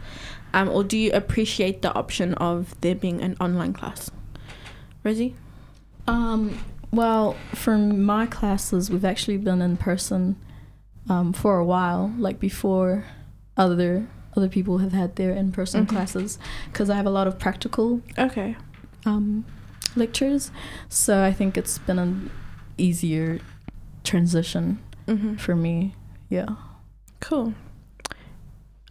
[0.54, 4.10] um, or do you appreciate the option of there being an online class?
[5.04, 5.36] Rosie.
[6.08, 6.58] Um,
[6.92, 10.36] well, for my classes, we've actually been in person
[11.10, 13.06] um, for a while, like before
[13.58, 15.90] other other people have had their in person Mhm.
[15.90, 18.58] classes, because I have a lot of practical Okay.
[19.06, 19.46] um,
[19.96, 20.52] lectures.
[20.90, 22.30] So I think it's been an
[22.78, 23.40] easier
[24.04, 25.36] transition Mm-hmm.
[25.36, 25.96] for me.
[26.30, 26.48] Yeah.
[27.22, 27.54] Cool.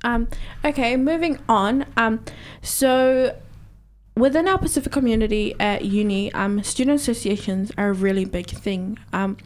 [0.03, 0.29] Um,
[0.65, 1.85] okay, moving on.
[1.97, 2.21] Um,
[2.63, 3.37] so
[4.17, 8.99] within our Pacific community at uni, um, student associations are a really big thing.
[9.13, 9.37] Um,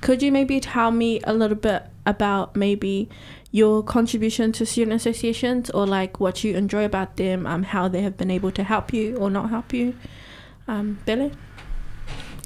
[0.00, 3.08] could you maybe tell me a little bit about maybe
[3.52, 8.02] your contribution to student associations or like what you enjoy about them, um, how they
[8.02, 9.94] have been able to help you or not help you?
[10.68, 11.32] Um, Billy?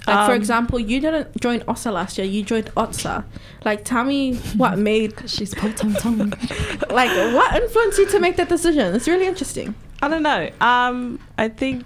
[0.06, 3.24] Like for Um, example, you didn't join OSA last year, you joined OTSA.
[3.64, 5.94] Like tell me what made She's part time
[6.90, 10.50] like what influenced you to make that decision it's really interesting I don't know.
[10.60, 11.84] Um, I think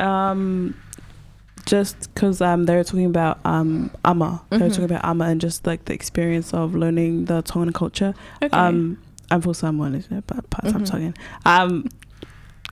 [0.00, 0.74] um,
[1.66, 4.70] just because um, they were talking about um, ama, they were Mhm.
[4.70, 8.14] talking about ama and just like the experience of learning the Tongan culture.
[8.42, 8.98] okay Um,
[9.30, 10.24] I'm for someone, isn't it?
[10.26, 10.86] But part time Mhm.
[10.90, 11.14] Tongan.
[11.44, 11.88] Um,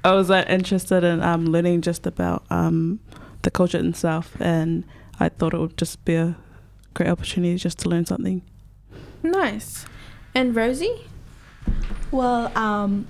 [0.05, 3.01] I was uh, interested in um, learning just about um,
[3.43, 4.85] the culture itself, and
[5.19, 6.37] I thought it would just be a
[6.95, 8.43] great opportunity just to learn something.
[9.23, 9.85] nice
[10.35, 10.95] and rosie
[12.13, 13.07] Well, um,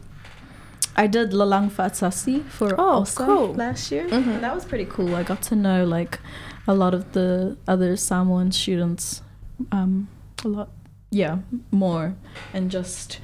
[0.98, 3.54] I did Lalang Fatsasi for Oh, OSA cool.
[3.54, 4.06] last year.
[4.08, 4.26] Mhm.
[4.36, 5.14] And that was pretty cool.
[5.14, 6.18] I got to know like
[6.66, 9.22] a lot of the other Samoan students,
[9.70, 10.08] um,
[10.44, 10.68] a lot,
[11.10, 11.38] yeah,
[11.70, 12.14] more,
[12.54, 13.20] and just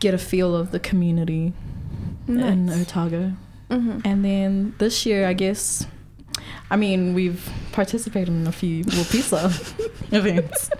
[0.00, 1.52] get a feel of the community
[2.26, 2.80] in nice.
[2.82, 3.32] Otago.
[3.70, 4.00] Mhm.
[4.04, 5.86] And then this year, I guess,
[6.72, 9.52] I mean, we've participated in a few Wapisa
[10.12, 10.70] events.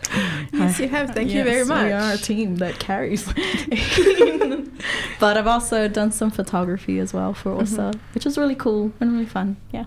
[0.53, 3.27] yes you have thank you very much We are a team that carries.
[5.21, 9.13] but I've also done some photography as well for OSA, which is really cool and
[9.13, 9.57] really fun.
[9.71, 9.85] Yeah.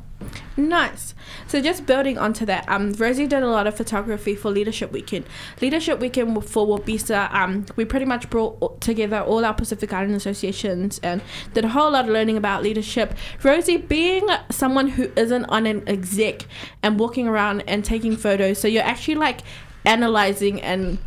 [0.58, 1.14] Nice.
[1.48, 5.26] So just building onto that, um, Rosie did a lot of photography for Leadership Weekend.
[5.62, 11.00] Leadership Weekend for Wapisa, um, we pretty much brought together all our Pacific Island associations
[11.04, 11.22] and
[11.54, 13.14] did a whole lot of learning about leadership.
[13.44, 16.46] Rosie, being someone who isn't on an exec
[16.84, 19.40] and walking around and taking photos, so you're actually like
[19.86, 20.98] analyzing and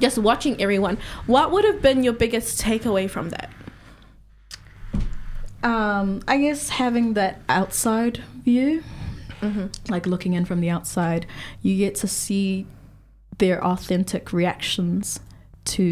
[0.00, 0.96] just watching everyone.
[1.26, 3.50] What would have been your biggest takeaway from that?
[5.62, 8.82] Um, I guess having that outside view,
[9.40, 9.66] Mm-hmm.
[9.88, 11.24] like looking in from the outside,
[11.62, 12.66] you get to see
[13.38, 15.20] their authentic reactions
[15.66, 15.84] to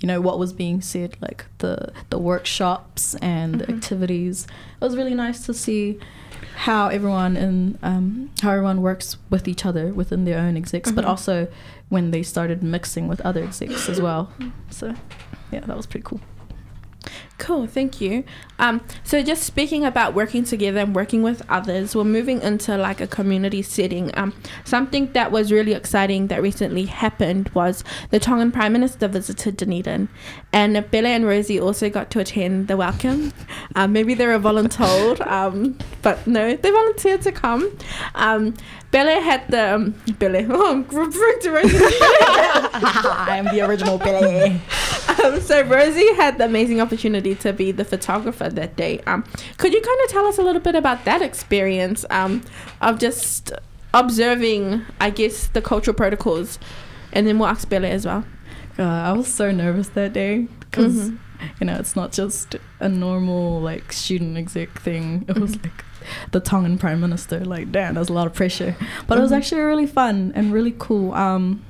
[0.00, 3.76] you know what was being said like the the workshops and the Mhm.
[3.76, 4.46] activities
[4.80, 6.00] it was really nice to see
[6.56, 11.04] how everyone in um, how everyone works with each other within their own execs but
[11.04, 11.08] Mhm.
[11.08, 11.48] also
[11.88, 14.32] when they started mixing with other execs as well
[14.70, 14.94] so
[15.50, 16.20] yeah that was pretty cool
[17.42, 18.22] Cool, thank you.
[18.60, 23.00] Um, so just speaking about working together and working with others, we're moving into like
[23.00, 24.16] a community setting.
[24.16, 24.32] Um,
[24.64, 30.08] something that was really exciting that recently happened was the Tongan Prime Minister visited Dunedin,
[30.52, 33.32] and Bella and Rosie also got to attend the welcome.
[33.74, 37.76] Um, maybe they were voluntold, um, but no, they volunteered to come.
[38.92, 40.42] Bella had the um, Bella.
[40.48, 41.78] Oh, I'm referring to Rosie.
[43.32, 44.60] i'm the original billy
[45.24, 49.00] Um, so Rosie had the amazing opportunity to be the photographer that day.
[49.06, 49.24] Um,
[49.58, 52.42] could you kind of tell us a little bit about that experience um,
[52.80, 53.52] of just
[53.92, 56.58] observing, I guess, the cultural protocols,
[57.12, 58.24] and then we'll ask Bella as well.
[58.78, 61.18] Uh, I was so nervous that day because Mhm.
[61.60, 65.24] you know it's not just a normal like student exec thing.
[65.28, 65.64] It was Mhm.
[65.64, 65.84] like
[66.32, 67.44] the Tongan prime minister.
[67.44, 68.76] Like, damn, there's a lot of pressure,
[69.06, 69.36] but it was Mhm.
[69.36, 71.12] actually really fun and really cool.
[71.14, 71.62] Um,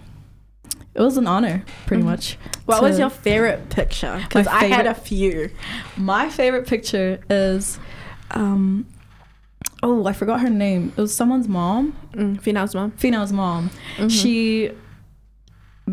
[0.95, 2.07] it was an honor, pretty Mhm.
[2.07, 2.39] much.
[2.67, 4.21] What was your favorite picture?
[4.23, 5.51] Because I had a few.
[5.97, 7.79] My favorite picture is,
[8.33, 8.87] um,
[9.83, 10.93] oh, I forgot her name.
[10.97, 12.91] It was someone's mom, Mm, mom.
[12.97, 13.71] Fina's mom.
[13.97, 14.11] Mhm.
[14.11, 14.71] She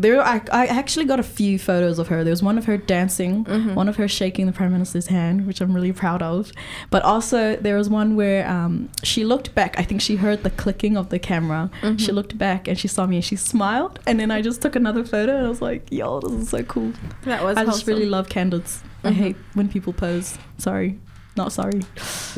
[0.00, 2.24] There, I, I actually got a few photos of her.
[2.24, 3.74] There was one of her dancing, Mhm.
[3.74, 6.52] one of her shaking the prime minister's hand, which I'm really proud of.
[6.88, 9.74] But also there was one where um, she looked back.
[9.78, 11.70] I think she heard the clicking of the camera.
[11.82, 12.14] She Mhm.
[12.14, 13.98] looked back and she saw me and she smiled.
[14.06, 16.62] And then I just took another photo and I was like, "Yo, this is so
[16.62, 16.92] cool."
[17.24, 18.82] That was I just really love candidates.
[19.04, 19.14] I Mhm.
[19.14, 20.38] hate when people pose.
[20.58, 20.98] Sorry,
[21.40, 21.80] not sorry.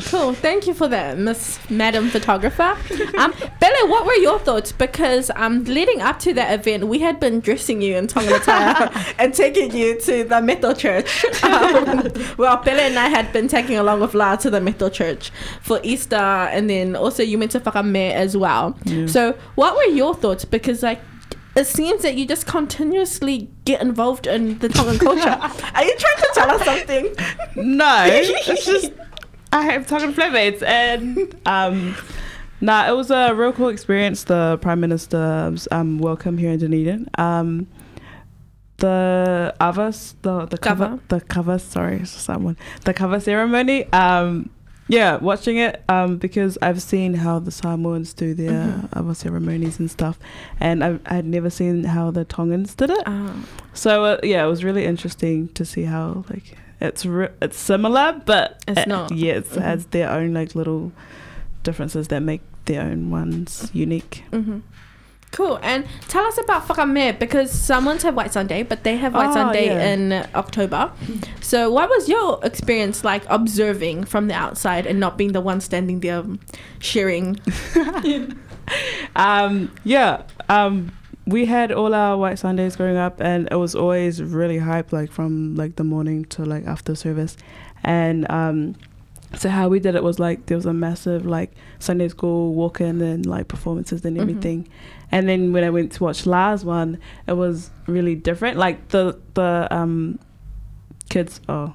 [0.07, 0.33] Cool.
[0.33, 2.77] Thank you for that, Miss Madam Photographer.
[3.19, 4.73] Um, Bella, what were your thoughts?
[4.73, 8.91] Because um, leading up to that event, we had been dressing you in tonga attire
[9.19, 11.25] and taking you to the Metal Church.
[11.43, 15.31] Um, well, Bella and I had been taking along with La to the Metal Church
[15.61, 18.79] for Easter, and then also you went to Fakame as well.
[18.85, 19.07] Yeah.
[19.07, 20.45] So, what were your thoughts?
[20.45, 21.01] Because like.
[21.55, 25.29] It seems that you just continuously get involved in the Tongan culture.
[25.75, 27.15] Are you trying to tell us something?
[27.57, 28.93] No, it's just
[29.53, 31.95] I have talking flatmates and um
[32.63, 37.09] nah it was a real cool experience the Prime Minister's um welcome here in Dunedin.
[37.19, 37.67] Um
[38.79, 41.01] the avas the the kava, Kava.
[41.09, 44.51] the kava sorry someone the kava ceremony um
[44.99, 48.99] yeah watching it um because I've seen how the Samoans do their Mhm.
[48.99, 50.17] ava ceremonies and stuff
[50.67, 53.47] and I I'd never seen how the Tongans did it Um,
[53.85, 56.47] so uh, yeah, it was really interesting to see how like
[56.87, 59.07] it's re- it's similar, but It's not.
[59.25, 59.63] Yeah, it Mhm.
[59.71, 60.91] has their own like little
[61.63, 64.15] differences that make their own ones unique.
[64.33, 64.59] hmm
[65.33, 65.59] Cool.
[65.63, 69.35] And tell us about Fakame because someone's have White Sunday, but they have White Oh,
[69.35, 69.93] Sunday yeah.
[69.93, 70.93] in October.
[71.41, 75.61] So, what was your experience like observing from the outside and not being the one
[75.61, 76.23] standing there
[76.79, 77.41] sharing?
[79.17, 80.93] Um, yeah, um,
[81.27, 85.11] we had all our White Sundays growing up, and it was always really hype, like
[85.11, 87.37] from like the morning to like after service,
[87.83, 88.77] and um.
[89.37, 92.81] So how we did it was like there was a massive like Sunday school walk
[92.81, 94.21] in and like performances and Mhm.
[94.21, 94.69] everything,
[95.11, 98.59] and then when I went to watch Lars one, it was really different.
[98.59, 100.19] Like the the um
[101.09, 101.75] kids, oh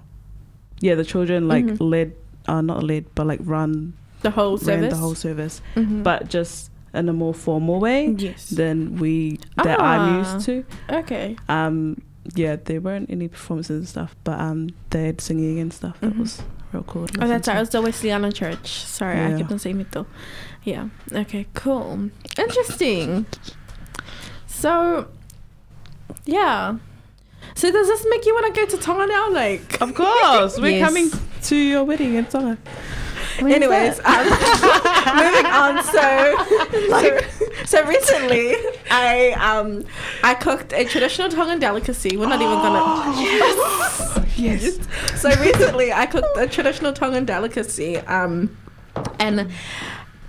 [0.81, 1.77] yeah, the children like Mhm.
[1.79, 2.13] led,
[2.47, 4.93] uh, not led, but like run The whole service?
[4.93, 6.03] the whole service, Mhm.
[6.03, 8.49] but just in a more formal way yes.
[8.49, 10.17] than we that I'm Ah.
[10.19, 10.63] used to.
[10.89, 11.35] okay.
[11.49, 11.97] Um,
[12.35, 15.99] yeah, there weren't any performances and stuff, but um, they had singing and stuff.
[16.01, 16.19] That Mhm.
[16.19, 16.41] was
[16.73, 17.07] real cool.
[17.21, 17.57] Oh, that's right.
[17.57, 18.67] It was the Wesleyana Church.
[18.85, 19.37] Sorry, I Yeah.
[19.39, 20.05] kept on saying Mito.
[20.63, 20.87] Yeah.
[21.13, 22.09] Okay, cool.
[22.37, 23.25] Interesting.
[24.47, 25.07] So,
[26.25, 26.77] yeah.
[27.55, 29.29] So does this make you want to go to Tonga now?
[29.31, 30.85] Like, Of course, we're Yes.
[30.87, 31.11] coming
[31.43, 32.57] to your wedding in Tonga.
[33.39, 34.25] Anyways, um,
[35.15, 35.83] moving on.
[35.83, 36.35] So,
[36.89, 37.19] so,
[37.67, 38.55] so recently,
[38.89, 39.83] I um,
[40.23, 42.15] I cooked a traditional Tongan delicacy.
[42.17, 44.23] We're not even gonna.
[44.37, 44.37] Yes.
[44.37, 45.19] Yes.
[45.19, 47.97] So recently, I cooked a traditional Tongan delicacy.
[47.97, 48.55] Um,
[49.19, 49.51] and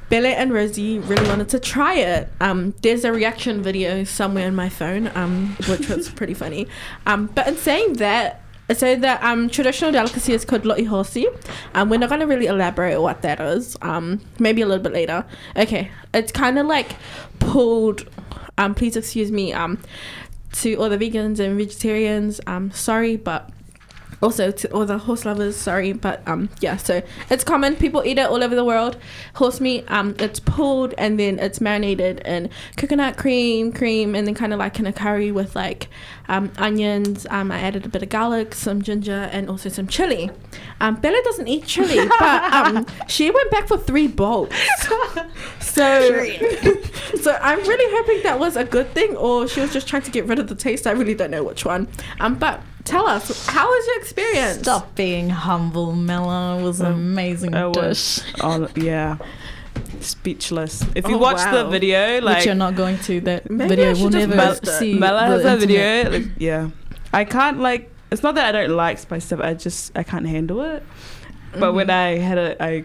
[0.09, 2.28] Bella and Rosie really wanted to try it.
[2.41, 6.66] Um, there's a reaction video somewhere in my phone, um, which was pretty funny.
[7.07, 8.43] Um, but in saying that,
[8.73, 11.27] so the um, traditional delicacy is called lo'i hosi.
[11.75, 13.77] Um, we're not going to really elaborate what that is.
[13.83, 15.25] Um, maybe a little bit later.
[15.57, 16.97] Okay, it's kind of like
[17.39, 18.09] pulled.
[18.59, 19.53] Um, please excuse me.
[19.53, 19.79] Um,
[20.53, 22.41] to all the vegans and vegetarians.
[22.47, 23.51] Um, sorry, but
[24.23, 27.77] also to all the horse lovers sorry but um yeah so it's common.
[27.77, 28.97] People eat it all over the world.
[29.35, 34.35] Horse meat um it's pulled and then it's marinated in coconut cream cream and then
[34.35, 35.89] kind of like in a curry with like
[36.29, 37.27] um onions.
[37.31, 40.31] Um i added a bit of garlic some ginger and also some chili.
[40.81, 44.51] Um bella doesn't eat chili but um she went back for three bowls.
[45.61, 46.25] So
[47.21, 50.11] so i'm really hoping that was a good thing or she was just trying to
[50.11, 50.87] get rid of the taste.
[50.87, 51.87] I really don't know which one.
[52.21, 56.59] Um but tell us how was your experience Stop being humble, Mela.
[56.59, 57.82] It was an Um, amazing it dish.
[57.82, 59.18] was- Oh yeah,
[60.01, 60.84] speechless.
[60.95, 61.70] If you Oh, watch the wow.
[61.70, 63.20] video, like Which you're not going to.
[63.22, 64.78] That Maybe I video should will just never post it.
[64.78, 64.95] see.
[64.95, 66.11] Mela has the a internet.
[66.12, 66.18] video.
[66.18, 66.70] Like, yeah,
[67.12, 67.91] I can't like.
[68.11, 69.41] It's not that I don't like spicy stuff.
[69.41, 70.82] I just I can't handle it.
[71.59, 71.91] But when Mhm.
[71.95, 72.84] I had it, I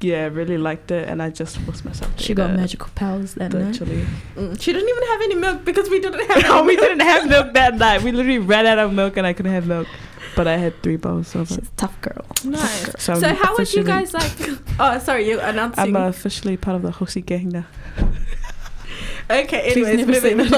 [0.00, 2.14] yeah really liked it, and I just forced myself.
[2.16, 3.64] To She eat got it, magical powers that night.
[3.72, 4.06] Literally.
[4.36, 6.80] Mm, she didn't even have any milk because we didn't have no, we milk.
[6.88, 8.02] didn't have milk that night.
[8.02, 9.86] We literally ran out of milk, and I couldn't have milk.
[10.34, 11.64] But I had three bowls of She's it.
[11.64, 12.24] a tough girl.
[12.44, 12.92] Nice.
[13.02, 14.32] So, So how would you guys like?
[14.78, 15.82] Oh, sorry, you announcing.
[15.82, 17.64] I'm officially part of the Hosi gang now.
[19.30, 20.50] okay, Please anyways, never say moving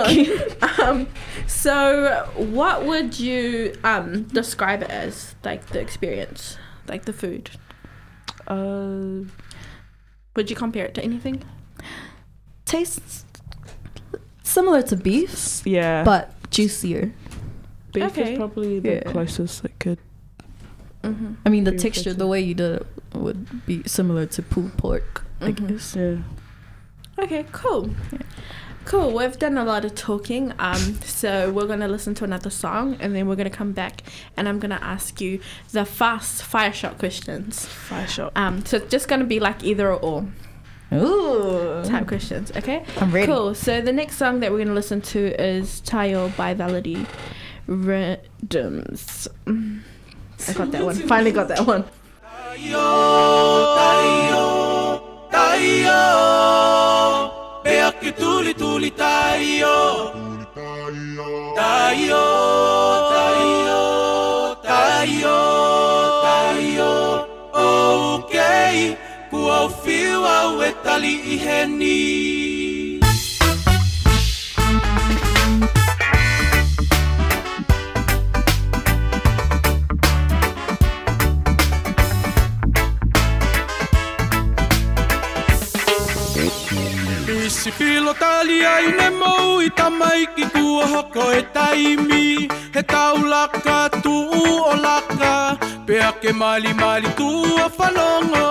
[0.61, 0.89] that on.
[0.99, 1.07] um,
[1.47, 5.35] so what would you um describe it as?
[5.45, 6.59] Like the experience,
[6.89, 7.51] like the food.
[8.49, 9.25] Uh,
[10.37, 11.43] Would you compare it to anything?
[12.65, 13.25] Tastes
[14.43, 17.13] similar to beef, yeah, but juicier.
[17.93, 18.33] beef okay.
[18.33, 19.13] is probably the Yeah.
[19.13, 19.99] closest I could.
[21.03, 21.35] Mm-hmm.
[21.47, 24.77] I mean, the Beef texture, the way you did it would be similar to pulled
[24.77, 25.69] pork, I Mhm.
[25.69, 25.97] guess.
[25.97, 26.19] Yeah.
[27.19, 27.91] Okay, cool.
[28.89, 29.13] Cool.
[29.13, 30.55] We've done a lot of talking.
[30.59, 34.01] Um, so we're gonna listen to another song, and then we're gonna come back,
[34.35, 35.41] and I'm gonna ask you
[35.73, 37.67] the fast fire shot questions.
[37.67, 38.33] Fire shot.
[38.35, 40.27] Um, so it's just gonna be like either or
[40.95, 41.83] Ooh.
[41.85, 42.51] type questions.
[42.57, 42.83] Okay.
[42.97, 43.27] I'm ready.
[43.27, 43.55] Cool.
[43.55, 47.05] So the next song that we're gonna listen to is Tayo by Validity
[47.67, 49.29] Rhythms.
[49.47, 50.95] I got that one.
[50.95, 51.85] Finally got that one.
[52.57, 52.87] Tayo,
[53.77, 56.39] tayo, tayo.
[57.69, 60.15] Pea que tuli tuli tayo.
[61.59, 62.27] Tayo,
[63.11, 63.83] tayo,
[64.63, 65.39] tayo,
[66.23, 66.93] tayo.
[67.59, 68.95] Okay,
[69.35, 72.38] kua fiwa wetali iheni.
[87.69, 92.49] Isi pilo tali ai ne mau i tamaiki kua hoko e taimi.
[92.75, 94.15] He tau laka tu
[94.69, 95.33] o laka
[95.87, 97.29] Pea ke mali mali tu
[97.65, 98.49] o whanongo.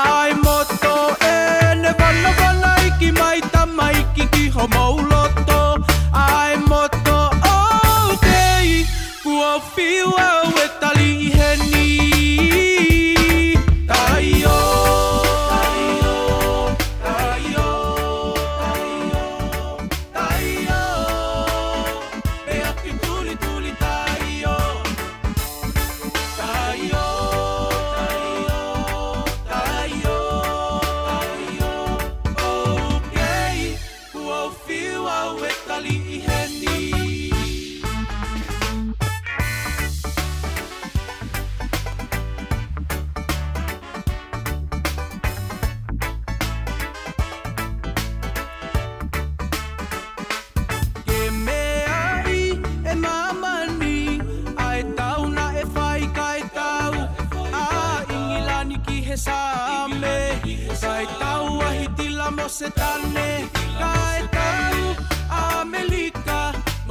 [0.00, 0.94] Ai moto
[1.32, 1.36] e
[1.82, 5.60] ne wana wana iki mai tamaiki ki ho mauloto
[6.12, 7.18] Ai moto
[8.12, 8.84] okay
[9.22, 10.30] Kua whiua
[10.64, 12.19] e tali i heni.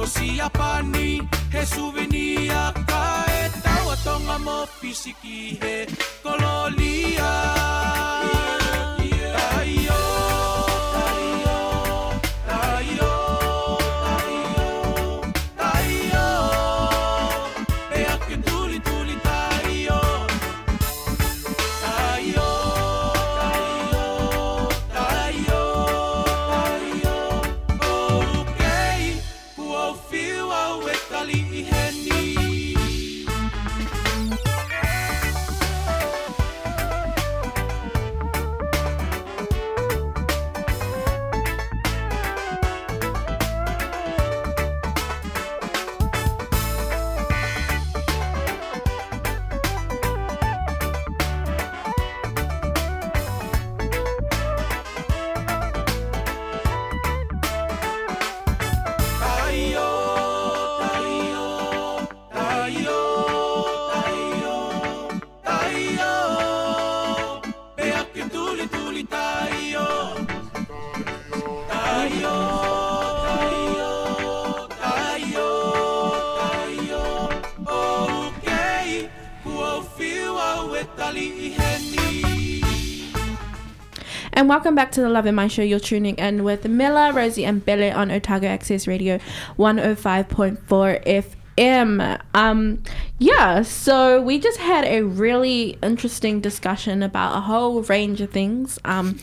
[0.00, 5.86] Mo si apani he souvenir Kai tau a tonga mo fisiki he
[6.24, 8.39] kololia
[84.50, 85.62] welcome back to the Lave Mai Show.
[85.62, 89.20] You're tuning in with Mela, Rosie, and Belle on Otago Access Radio
[89.56, 90.58] 105.4
[91.56, 92.20] FM.
[92.34, 92.82] Um,
[93.20, 98.78] yeah, so we just had a really interesting discussion about a whole range of things.
[98.84, 99.18] Um,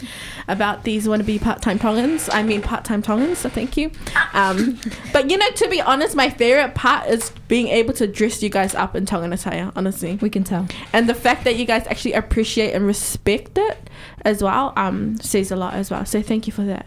[0.48, 2.30] about these wannabe part-time Tongans.
[2.32, 3.40] I mean part-time Tongans.
[3.40, 3.92] So thank you.
[4.34, 4.80] Um,
[5.12, 8.50] but you know, to be honest, my favorite part is being able to dress you
[8.50, 9.72] guys up in Tongan attire.
[9.76, 10.68] Honestly, We can tell.
[10.94, 13.90] and the fact that you guys actually appreciate and respect it
[14.24, 16.86] as well um says a lot as well so thank you for that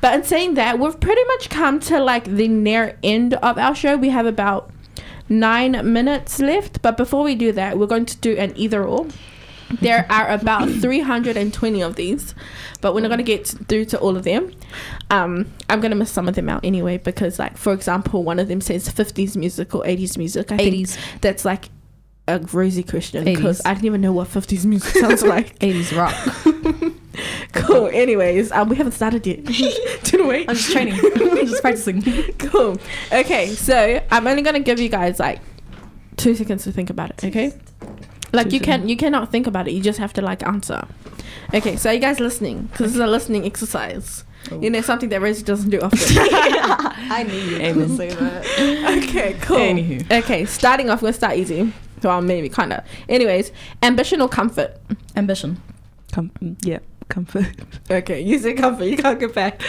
[0.00, 3.74] but in saying that we've pretty much come to like the near end of our
[3.74, 4.70] show we have about
[5.28, 6.82] nine minutes left.
[6.82, 9.06] But before we do that we're going to do an either or.
[9.80, 12.34] There are about 320 of these
[12.80, 14.52] but we're not going to get through to all of them.
[15.10, 18.38] Um i'm going to miss some of them out anyway because like for example one
[18.38, 20.52] of them says 50s music or 80s music.
[20.52, 20.94] I 80s.
[20.94, 21.70] think that's like
[22.28, 25.58] a rosy question because i didn't even know what 50s music sounds like.
[25.58, 26.92] 80s rock.
[27.52, 29.44] cool anyways um we haven't started yet
[30.04, 30.94] didn't we I'm just training.
[31.16, 32.02] I'm just practicing.
[32.38, 32.76] cool
[33.12, 35.40] okay so i'm only going to give you guys like
[36.16, 37.52] two seconds to think about it okay
[38.32, 38.64] Like you Tuesday.
[38.66, 39.72] can you cannot think about it.
[39.72, 40.82] You just have to like answer.
[41.54, 44.24] Okay, so are you guys listening because this is a listening exercise.
[44.60, 46.00] You know something that Rosie doesn't do often.
[47.18, 47.88] I knew you Amen.
[47.88, 48.44] to say that.
[48.98, 49.56] okay, cool.
[49.58, 50.10] Anywho.
[50.20, 51.72] Okay, starting off, we'll start easy.
[52.02, 52.82] Well, maybe kind of.
[53.08, 53.52] Anyways,
[53.82, 54.76] ambition or comfort?
[55.14, 55.62] Ambition.
[56.12, 56.30] Com-
[56.62, 57.46] yeah, comfort.
[57.90, 58.84] Okay, you say comfort.
[58.84, 59.62] You can't get back.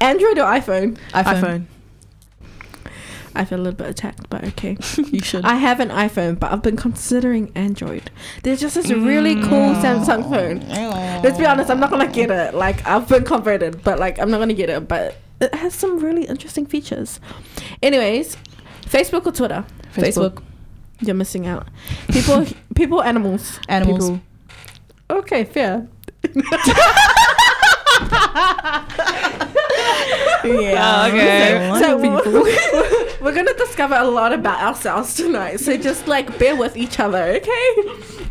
[0.00, 0.98] Android or iPhone?
[1.12, 1.64] iPhone.
[3.34, 4.76] I feel a little bit attacked, but okay.
[5.10, 5.44] You should.
[5.44, 8.10] I have an iPhone, but I've been considering Android.
[8.42, 9.48] There's just this really mm.
[9.48, 10.60] cool Samsung phone.
[11.22, 12.54] Let's be honest, I'm not gonna get it.
[12.54, 14.88] Like I've been converted, but like I'm not gonna get it.
[14.88, 17.20] But it has some really interesting features.
[17.82, 18.36] Anyways,
[18.82, 19.64] Facebook or Twitter?
[19.94, 20.42] Facebook.
[21.00, 21.68] You're missing out.
[22.08, 23.58] People, people, animals.
[23.68, 24.10] Animals.
[24.10, 24.20] People.
[25.08, 25.88] Okay, fair.
[30.44, 31.80] Yeah, okay.
[31.80, 35.60] So we're, we're gonna discover a lot about ourselves tonight.
[35.60, 37.74] So just like bear with each other, okay?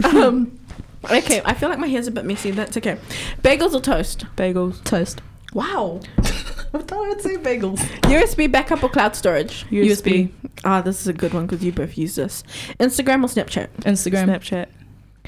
[0.04, 0.60] Um,
[1.06, 1.42] okay.
[1.46, 2.52] I feel like my hair's a bit messy.
[2.52, 2.98] That's okay.
[3.42, 4.26] Bagels or toast?
[4.36, 4.84] Bagels.
[4.84, 5.22] Toast.
[5.54, 6.02] Wow.
[6.18, 7.80] I thought I would say bagels.
[8.02, 9.66] USB backup or cloud storage?
[9.70, 10.32] USB.
[10.64, 12.44] Ah, this is a good one because you both use this.
[12.80, 13.70] Instagram or Snapchat?
[13.82, 14.28] Instagram.
[14.28, 14.68] Snapchat.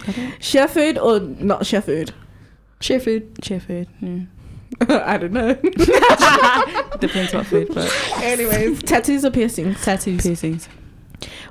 [0.10, 0.34] Okay.
[0.40, 2.14] Share food or not share food?
[2.82, 3.32] Share food.
[3.44, 3.88] Share food.
[4.02, 4.20] Yeah.
[5.06, 5.54] I don't know.
[7.00, 9.82] Depends what food, but Anyways, tattoos or piercings?
[9.84, 10.22] Tattoos.
[10.24, 10.68] piercings.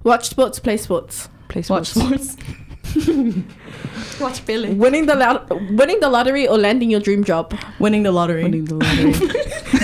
[0.05, 1.29] Watch sports, play sports.
[1.49, 1.95] Play sports.
[1.97, 2.37] Watch sports.
[2.85, 3.37] sports.
[4.21, 4.75] Watch Billy.
[4.75, 7.55] Winning the lo- winning the lottery or landing your dream job.
[7.79, 8.43] Winning the lottery.
[8.43, 9.13] Winning the lottery.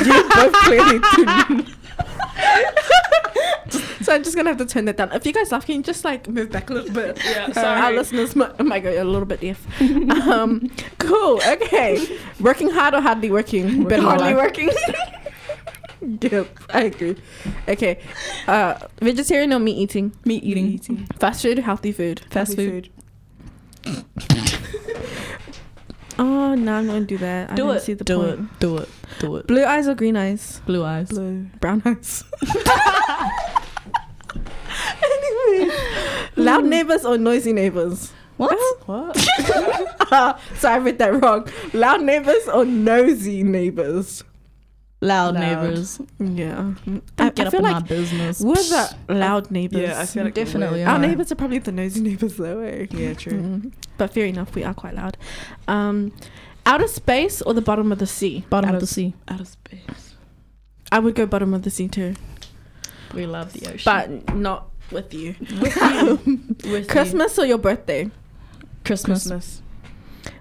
[0.04, 0.98] you both clearly
[1.64, 1.72] do.
[4.06, 5.10] So I'm just gonna have to turn that down.
[5.10, 7.18] If you guys laugh, can you just like move back a little bit?
[7.26, 9.66] Yeah, so our listeners might, might go a little bit deaf.
[10.28, 11.40] um, cool.
[11.44, 12.18] Okay.
[12.38, 13.82] Working hard or hardly working?
[13.82, 14.70] My Hardly working.
[16.00, 17.16] Yep, I agree.
[17.68, 17.98] Okay.
[18.46, 20.12] Uh, vegetarian or meat eating?
[20.24, 21.06] Meat eating.
[21.18, 22.20] Fast food healthy food?
[22.30, 22.90] Fast food.
[26.18, 27.50] Oh no, I'm gonna do that.
[27.50, 27.80] I Do didn't it.
[27.82, 28.40] See the do point.
[28.40, 28.60] it.
[28.60, 28.88] Do it.
[29.18, 29.46] Do it.
[29.48, 30.60] Blue eyes or green eyes?
[30.64, 31.08] Blue eyes.
[31.08, 31.46] Blue.
[31.60, 32.24] Brown eyes.
[35.02, 35.76] Anyway,
[36.36, 38.12] loud neighbors or noisy neighbors?
[38.36, 38.58] What?
[38.86, 39.16] What?
[40.56, 41.48] so I read that wrong.
[41.72, 44.22] Loud neighbors or nosy neighbors?
[45.00, 45.40] Loud, Loud.
[45.40, 46.00] neighbors.
[46.18, 46.72] Yeah,
[47.18, 48.40] I, get I up feel in my like business.
[48.40, 49.80] we're the loud neighbors.
[49.80, 52.60] Yeah, I feel like Definitely our neighbors are probably the nosy neighbors though.
[52.60, 52.86] Eh?
[52.90, 53.32] Yeah, true.
[53.40, 53.72] Mm.
[53.98, 55.16] But fair enough, we are quite loud.
[55.68, 56.12] Um,
[56.64, 58.44] outer space or the bottom of the sea?
[58.50, 59.14] Bottom Out of the sea.
[59.28, 60.14] Out of space.
[60.90, 62.14] I would go bottom of the sea too,
[63.14, 63.82] We love the ocean.
[63.84, 65.34] but not with you.
[65.60, 68.10] With Christmas or your birthday?
[68.84, 69.22] Christmas.
[69.26, 69.62] Christmas.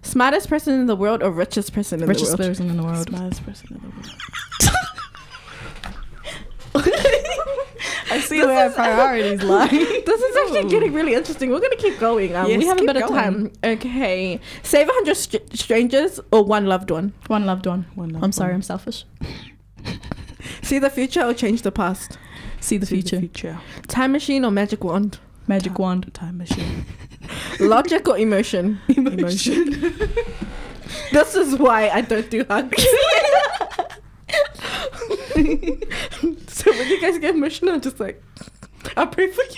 [0.02, 2.50] Smartest person in the world or richest person in Richest the world?
[2.52, 3.08] person in the world.
[3.08, 4.12] Smartest person in the world.
[8.12, 9.68] I see where our priorities lie.
[9.68, 11.50] This is actually getting really interesting.
[11.50, 12.36] We're gonna keep going.
[12.36, 13.14] Um, we Yes, have a keep bit of going.
[13.14, 13.52] time.
[13.64, 17.14] Okay, save a hundred str- strangers or one loved one.
[17.28, 17.86] One loved one.
[17.96, 18.56] One loved I'm sorry, one.
[18.56, 19.06] I'm selfish.
[20.62, 22.18] See the future or change the past.
[22.66, 23.20] See the See future.
[23.20, 23.59] future.
[23.88, 25.20] Time machine or magic wand.
[25.47, 26.13] Magic Time- wand.
[26.16, 26.86] Time machine.
[27.59, 28.80] Logic or emotion.
[28.89, 29.93] Emotion.
[31.11, 32.84] This is why I don't do hugs.
[36.47, 38.24] so when you guys get emotional, I'm just like,
[38.95, 39.49] I'll pray for you.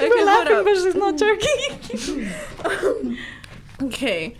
[0.00, 0.66] okay, hold up.
[0.76, 2.28] she's not joking.
[3.82, 4.36] Okay.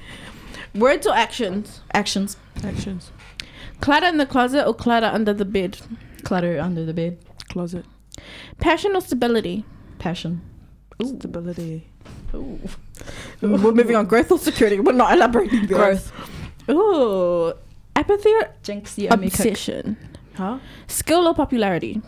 [0.74, 1.80] Words or actions?
[1.92, 2.36] Actions.
[2.64, 3.10] Actions.
[3.80, 5.78] Clutter in the closet or clutter under the bed?
[6.24, 7.18] Clutter under the bed.
[7.48, 7.84] Closet.
[8.58, 9.64] Passion or stability?
[9.98, 10.40] Passion.
[11.04, 11.86] Stability.
[12.32, 14.06] We're moving on.
[14.06, 14.80] Growth or security?
[14.80, 15.66] We're not elaborating.
[15.66, 15.76] this.
[15.76, 16.12] Growth.
[16.70, 17.52] Ooh.
[17.94, 19.24] Apathy or Jinx, you a cook.
[19.24, 19.96] obsession?
[20.34, 20.58] Huh?
[20.86, 22.02] Skill or popularity?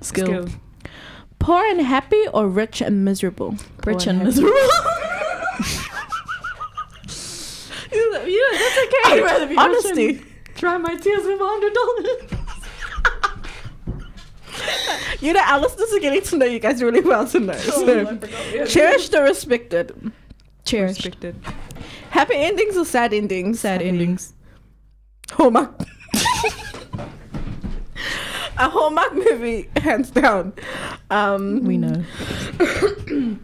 [0.00, 0.48] Skill.
[1.38, 3.56] Poor and happy or rich and miserable?
[3.84, 4.52] Rich and and miserable.
[7.92, 9.02] You know, you know, that's okay.
[9.06, 10.22] I'd rather be Honesty.
[10.56, 12.42] Rich Dry my tears with a hundred dollars.
[15.20, 17.56] You know, our listeners are getting to know you guys really well tonight.
[17.58, 18.18] So.
[18.66, 20.12] Cherished or respected?
[20.64, 20.96] Cherished.
[21.04, 21.36] Restricted.
[22.10, 23.60] Happy endings or sad endings?
[23.60, 24.34] Sad endings.
[25.30, 25.78] Hallmark.
[28.58, 30.52] A Hallmark movie, hands down.
[31.10, 32.02] Um, We know.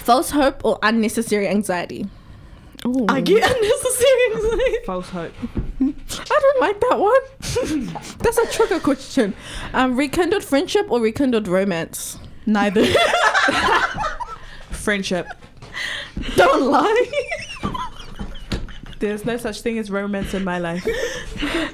[0.00, 2.06] False hope or unnecessary anxiety?
[2.86, 3.06] Ooh.
[3.08, 4.78] I get unnecessary anxiety.
[4.86, 5.32] False hope.
[5.88, 7.92] I don't like that one.
[8.18, 9.34] That's a trigger question.
[9.72, 12.18] Um, rekindled friendship or rekindled romance?
[12.46, 12.84] Neither.
[14.70, 15.28] Friendship.
[16.36, 17.06] Don't lie.
[18.98, 20.86] There's no such thing as romance in my life.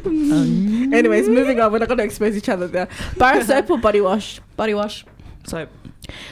[0.06, 1.72] Anyways, moving on.
[1.72, 2.88] We're not going to expose each other there.
[3.16, 4.40] Bar soap or body wash?
[4.56, 5.04] Body wash.
[5.46, 5.70] Soap.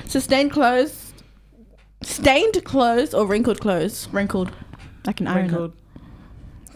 [0.07, 1.07] Sustained clothes
[2.03, 4.09] Stained clothes or wrinkled clothes?
[4.13, 4.53] Wrinkled.
[5.07, 5.73] I can iron Wrinkled.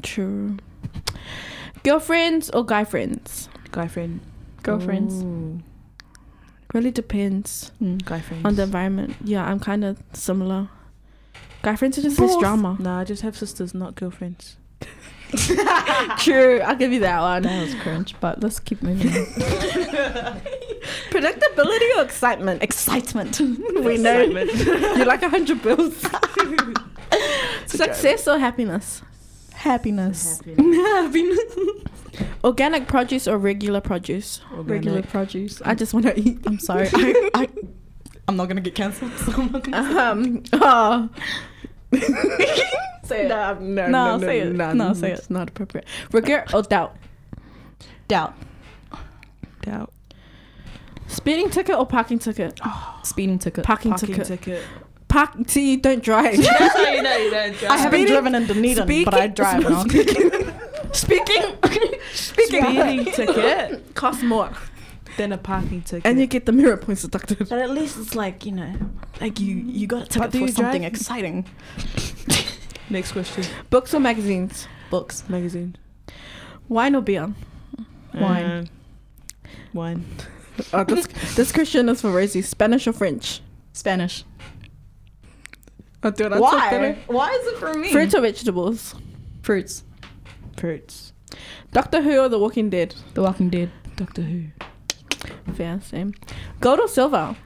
[0.02, 0.56] True.
[1.82, 3.48] Girlfriends or guy friends?
[3.72, 4.20] Guy friend.
[4.62, 5.22] Girlfriends.
[5.22, 5.60] Ooh.
[6.74, 8.04] Really depends Mm.
[8.04, 8.44] Guy friends.
[8.44, 9.16] on the environment.
[9.24, 10.68] Yeah, I'm kind of similar.
[11.62, 12.38] Guy friends are just Both.
[12.40, 12.76] drama.
[12.78, 14.56] Nah, I just have sisters, not girlfriends.
[16.18, 17.42] True, I'll give you that one.
[17.42, 19.08] That was cringe, but let's keep moving.
[21.10, 22.62] Predictability or excitement?
[22.62, 23.38] Excitement.
[23.84, 26.04] we know you like a hundred bills.
[27.66, 29.02] Success or happiness?
[29.60, 30.40] Happiness.
[30.46, 31.38] happiness.
[32.44, 34.40] Organic produce or regular produce?
[34.52, 35.60] Regular produce.
[35.62, 36.38] I just want to eat.
[36.46, 36.88] I'm sorry.
[36.94, 37.48] I, I,
[38.26, 39.12] I'm not gonna get cancelled.
[39.18, 40.00] So I'm not gonna.
[40.00, 40.42] Um.
[40.54, 41.10] Oh.
[43.04, 43.28] Say it.
[43.28, 44.54] No, no, No, say it.
[44.54, 45.86] No, say It's not appropriate.
[46.12, 46.96] Regret or doubt?
[48.08, 48.34] Doubt.
[49.62, 49.92] Doubt.
[51.08, 52.60] Speeding ticket or parking ticket?
[53.02, 53.64] Speeding ticket.
[53.64, 54.26] Parking, Parking ticket.
[54.26, 54.64] ticket.
[55.10, 55.30] Park.
[55.48, 56.36] See, you don't drive.
[56.42, 57.70] That's how you know you don't drive.
[57.70, 59.82] I haven't Speeding- driven in Dunedin, but I speaking- drive now.
[60.92, 61.56] Speaking.
[62.12, 62.62] Speaking.
[62.64, 64.50] Speeding ticket, costs more,
[65.16, 66.04] than a parking ticket.
[66.08, 67.38] and you get the mirror points deducted.
[67.48, 68.74] But at least it's like you know,
[69.20, 70.92] like you you got a But ticket do for you something drive?
[70.92, 71.44] exciting.
[72.90, 73.44] Next question.
[73.70, 74.66] Books or magazines?
[74.90, 75.22] Books.
[75.28, 75.76] Magazine.
[76.68, 77.32] Wine or beer?
[78.14, 78.44] Wine.
[78.44, 78.64] Uh,
[79.72, 80.04] wine.
[80.72, 81.06] Oh, this,
[81.36, 82.42] this question is for Rosie.
[82.42, 83.40] Spanish or French?
[83.72, 84.24] Spanish.
[86.02, 86.96] Oh, dude, Why?
[87.08, 87.90] Why is it for me?
[87.92, 88.94] Fruits or vegetables?
[89.42, 89.84] Fruits.
[90.56, 91.12] Fruits.
[91.72, 92.94] Doctor Who or The Walking Dead?
[93.14, 93.70] The Walking Dead.
[93.96, 94.44] Doctor Who.
[95.54, 96.14] Fair, same.
[96.60, 97.36] Gold or silver?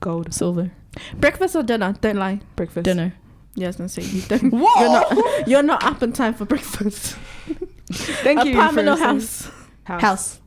[0.00, 0.32] Gold.
[0.34, 0.72] Silver.
[1.16, 1.94] Breakfast or dinner?
[2.00, 2.40] Don't lie.
[2.54, 2.84] Breakfast.
[2.84, 3.14] Dinner.
[3.54, 4.50] Yeah, I was gonna say you don't.
[4.52, 4.68] Whoa!
[4.80, 5.48] You're not.
[5.48, 7.16] You're not up in time for breakfast.
[7.92, 8.52] Thank you.
[8.52, 9.50] Apartment or for saying- house?
[9.84, 10.02] House.
[10.02, 10.40] House.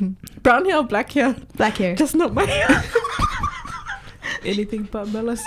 [0.42, 1.36] Brown hair or black hair?
[1.56, 1.94] Black hair.
[1.94, 2.82] Just not my hair.
[4.44, 5.44] Anything but Melis.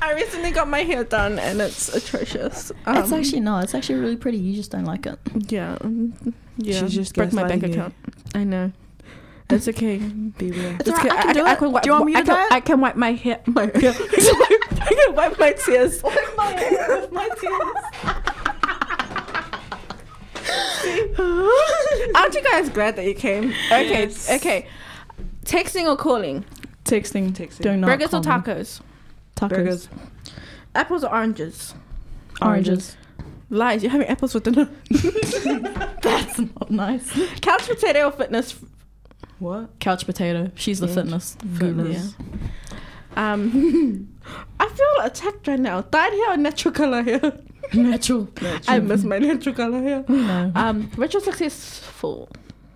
[0.00, 2.70] I recently got my hair done and it's atrocious.
[2.70, 3.58] it's Um, actually no.
[3.58, 4.38] It's actually really pretty.
[4.38, 5.18] You just don't like it.
[5.48, 5.76] yeah,
[6.56, 6.80] yeah.
[6.80, 7.70] She's just broke my bank you.
[7.72, 7.94] account.
[8.34, 8.72] I know.
[9.50, 9.96] It's okay.
[9.98, 10.76] Be real.
[10.80, 11.60] It's alright, I can do it.
[11.72, 12.48] wipe, Do you want me to I can.
[12.52, 13.40] I can wipe my hair.
[13.46, 13.94] My hair.
[13.98, 16.02] I can wipe my tears.
[16.04, 17.74] Wipe my hair with my tears.
[22.14, 23.50] Aren't you guys glad that you came?
[23.70, 24.30] Okay, Yes.
[24.30, 24.66] okay.
[25.44, 26.44] Texting or calling?
[26.84, 27.32] Texting.
[27.32, 27.60] Texting.
[27.62, 28.80] Do not Burgers or tacos?
[29.38, 29.48] Tacos.
[29.48, 29.88] Burgers.
[30.74, 31.74] Apples or oranges?
[32.42, 32.96] Oranges.
[33.50, 33.82] Lies.
[33.82, 34.68] You're having apples for dinner.
[36.02, 37.10] That's not nice.
[37.40, 38.54] Couch potato or fitness?
[39.38, 39.78] What?
[39.80, 40.50] Couch potato.
[40.54, 40.94] She's the Yeah.
[40.94, 41.36] fitness.
[41.58, 41.92] guru.
[41.92, 42.08] Yeah.
[43.16, 44.08] Um,
[44.60, 45.80] I feel attacked right now.
[45.82, 47.38] Dyed hair or natural color hair?
[47.72, 48.28] Natural.
[48.66, 50.04] I miss my natural color hair.
[50.08, 50.52] No.
[50.54, 52.28] Um, rich or successful?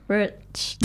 [0.09, 0.79] Rich.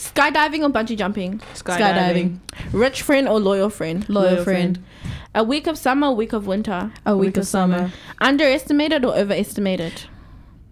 [0.00, 1.40] Skydiving or bungee jumping?
[1.54, 2.38] Skydiving.
[2.72, 4.08] Rich friend or loyal friend?
[4.08, 4.78] Loyal, Loyal friend.
[4.78, 5.12] friend.
[5.34, 6.90] A week of summer, a week of winter?
[7.04, 7.92] A week, of summer.
[8.20, 10.04] Underestimated or overestimated?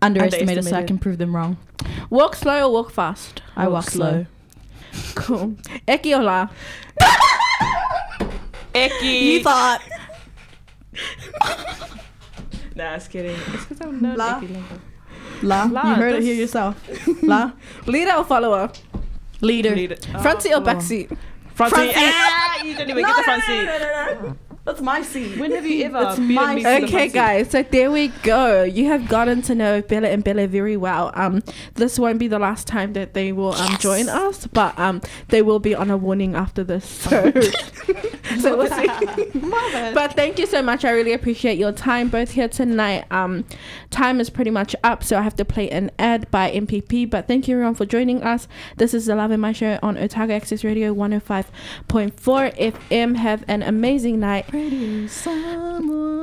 [0.00, 0.86] Underestimated so I Underestimated.
[0.88, 1.58] can prove them wrong.
[2.10, 3.42] Walk slow or walk fast?
[3.56, 4.26] I walk slow.
[5.14, 5.54] Cool.
[5.86, 6.48] Eki or la?
[8.74, 9.22] Eki.
[9.22, 9.80] You thought.
[12.74, 13.36] Nah, it's kidding.
[13.54, 14.40] It's because I'm not La.
[14.40, 14.80] Eki longer.
[15.42, 15.64] La.
[15.64, 16.76] La, you heard it here yourself.
[17.22, 17.50] La.
[17.86, 18.70] Leader or follower?
[19.40, 19.74] Leader.
[19.74, 20.04] Lead it.
[20.22, 21.10] Front seat or back seat?
[21.54, 21.92] Front, seat.
[21.96, 24.38] Ah, you don't even get the front seat.
[24.68, 25.38] That's my seat.
[25.38, 28.64] When have you ever It's beaten my me Okay, guys, so there we go.
[28.64, 31.10] You have gotten to know Bella and Bella very well.
[31.14, 31.42] Um,
[31.76, 35.40] this won't be the last time that they will um join us, but um, they
[35.40, 37.08] will be on a warning after this.
[37.08, 37.32] So,
[38.40, 38.88] so we'll see.
[39.94, 40.84] But thank you so much.
[40.84, 43.04] I really appreciate your time both here tonight.
[43.10, 43.46] Um,
[43.90, 47.08] time is pretty much up, so I have to play an ad by MPP.
[47.08, 48.46] But thank you everyone for joining us.
[48.76, 52.12] This is the Lave Mai Show on Otago Access Radio 105.4
[52.58, 53.16] FM.
[53.16, 54.46] Have an amazing night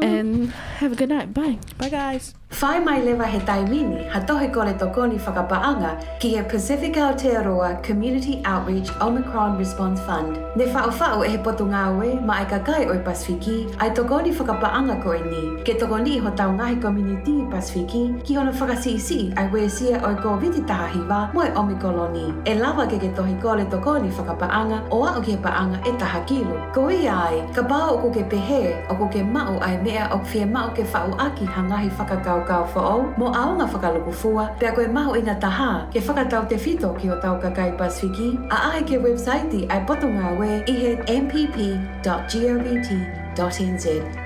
[0.03, 1.33] and have a good night.
[1.33, 1.59] Bye.
[1.77, 2.33] Bye, guys.
[2.61, 8.41] Whai mai lewa he taimini, ha tohe kore tokoni whakapaanga ki he Pacific Aotearoa Community
[8.45, 10.37] Outreach Omicron Response Fund.
[10.55, 13.89] Ne whao whao e he potu ngā oe ma ai ka kai o Pasifiki, ai
[13.89, 15.63] tokoni whakapaanga ko e ni.
[15.65, 20.37] Ke tokoni ho tau ngahi community Pasifiki, ki hono whakasiisi ai we sia o ko
[20.37, 22.47] viti tahahiwa mo e omikoloni.
[22.47, 26.55] E lava ke ke tohi kore tokoni whakapaanga o au ke paanga e taha kilo.
[26.73, 30.07] Ko i ai, ka pao o ko ke pehe, o ko ke mau ai mea
[30.13, 32.44] o whia mau ke whao aki hangahi whakakau
[33.17, 33.67] mo aonga
[34.75, 34.87] koe
[35.17, 36.57] ina taha, ke whakatau te
[36.99, 38.97] ki o tau kakai Pasifiki, a ai ke
[39.69, 42.91] ai poto ngā we i he mpp.govt.nz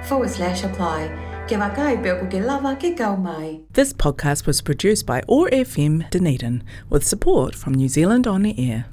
[0.06, 1.10] forward slash apply.
[1.50, 1.58] This
[3.94, 6.62] podcast was produced by OAR FM Dunedin
[6.92, 8.86] with support from New Zealand On the Air.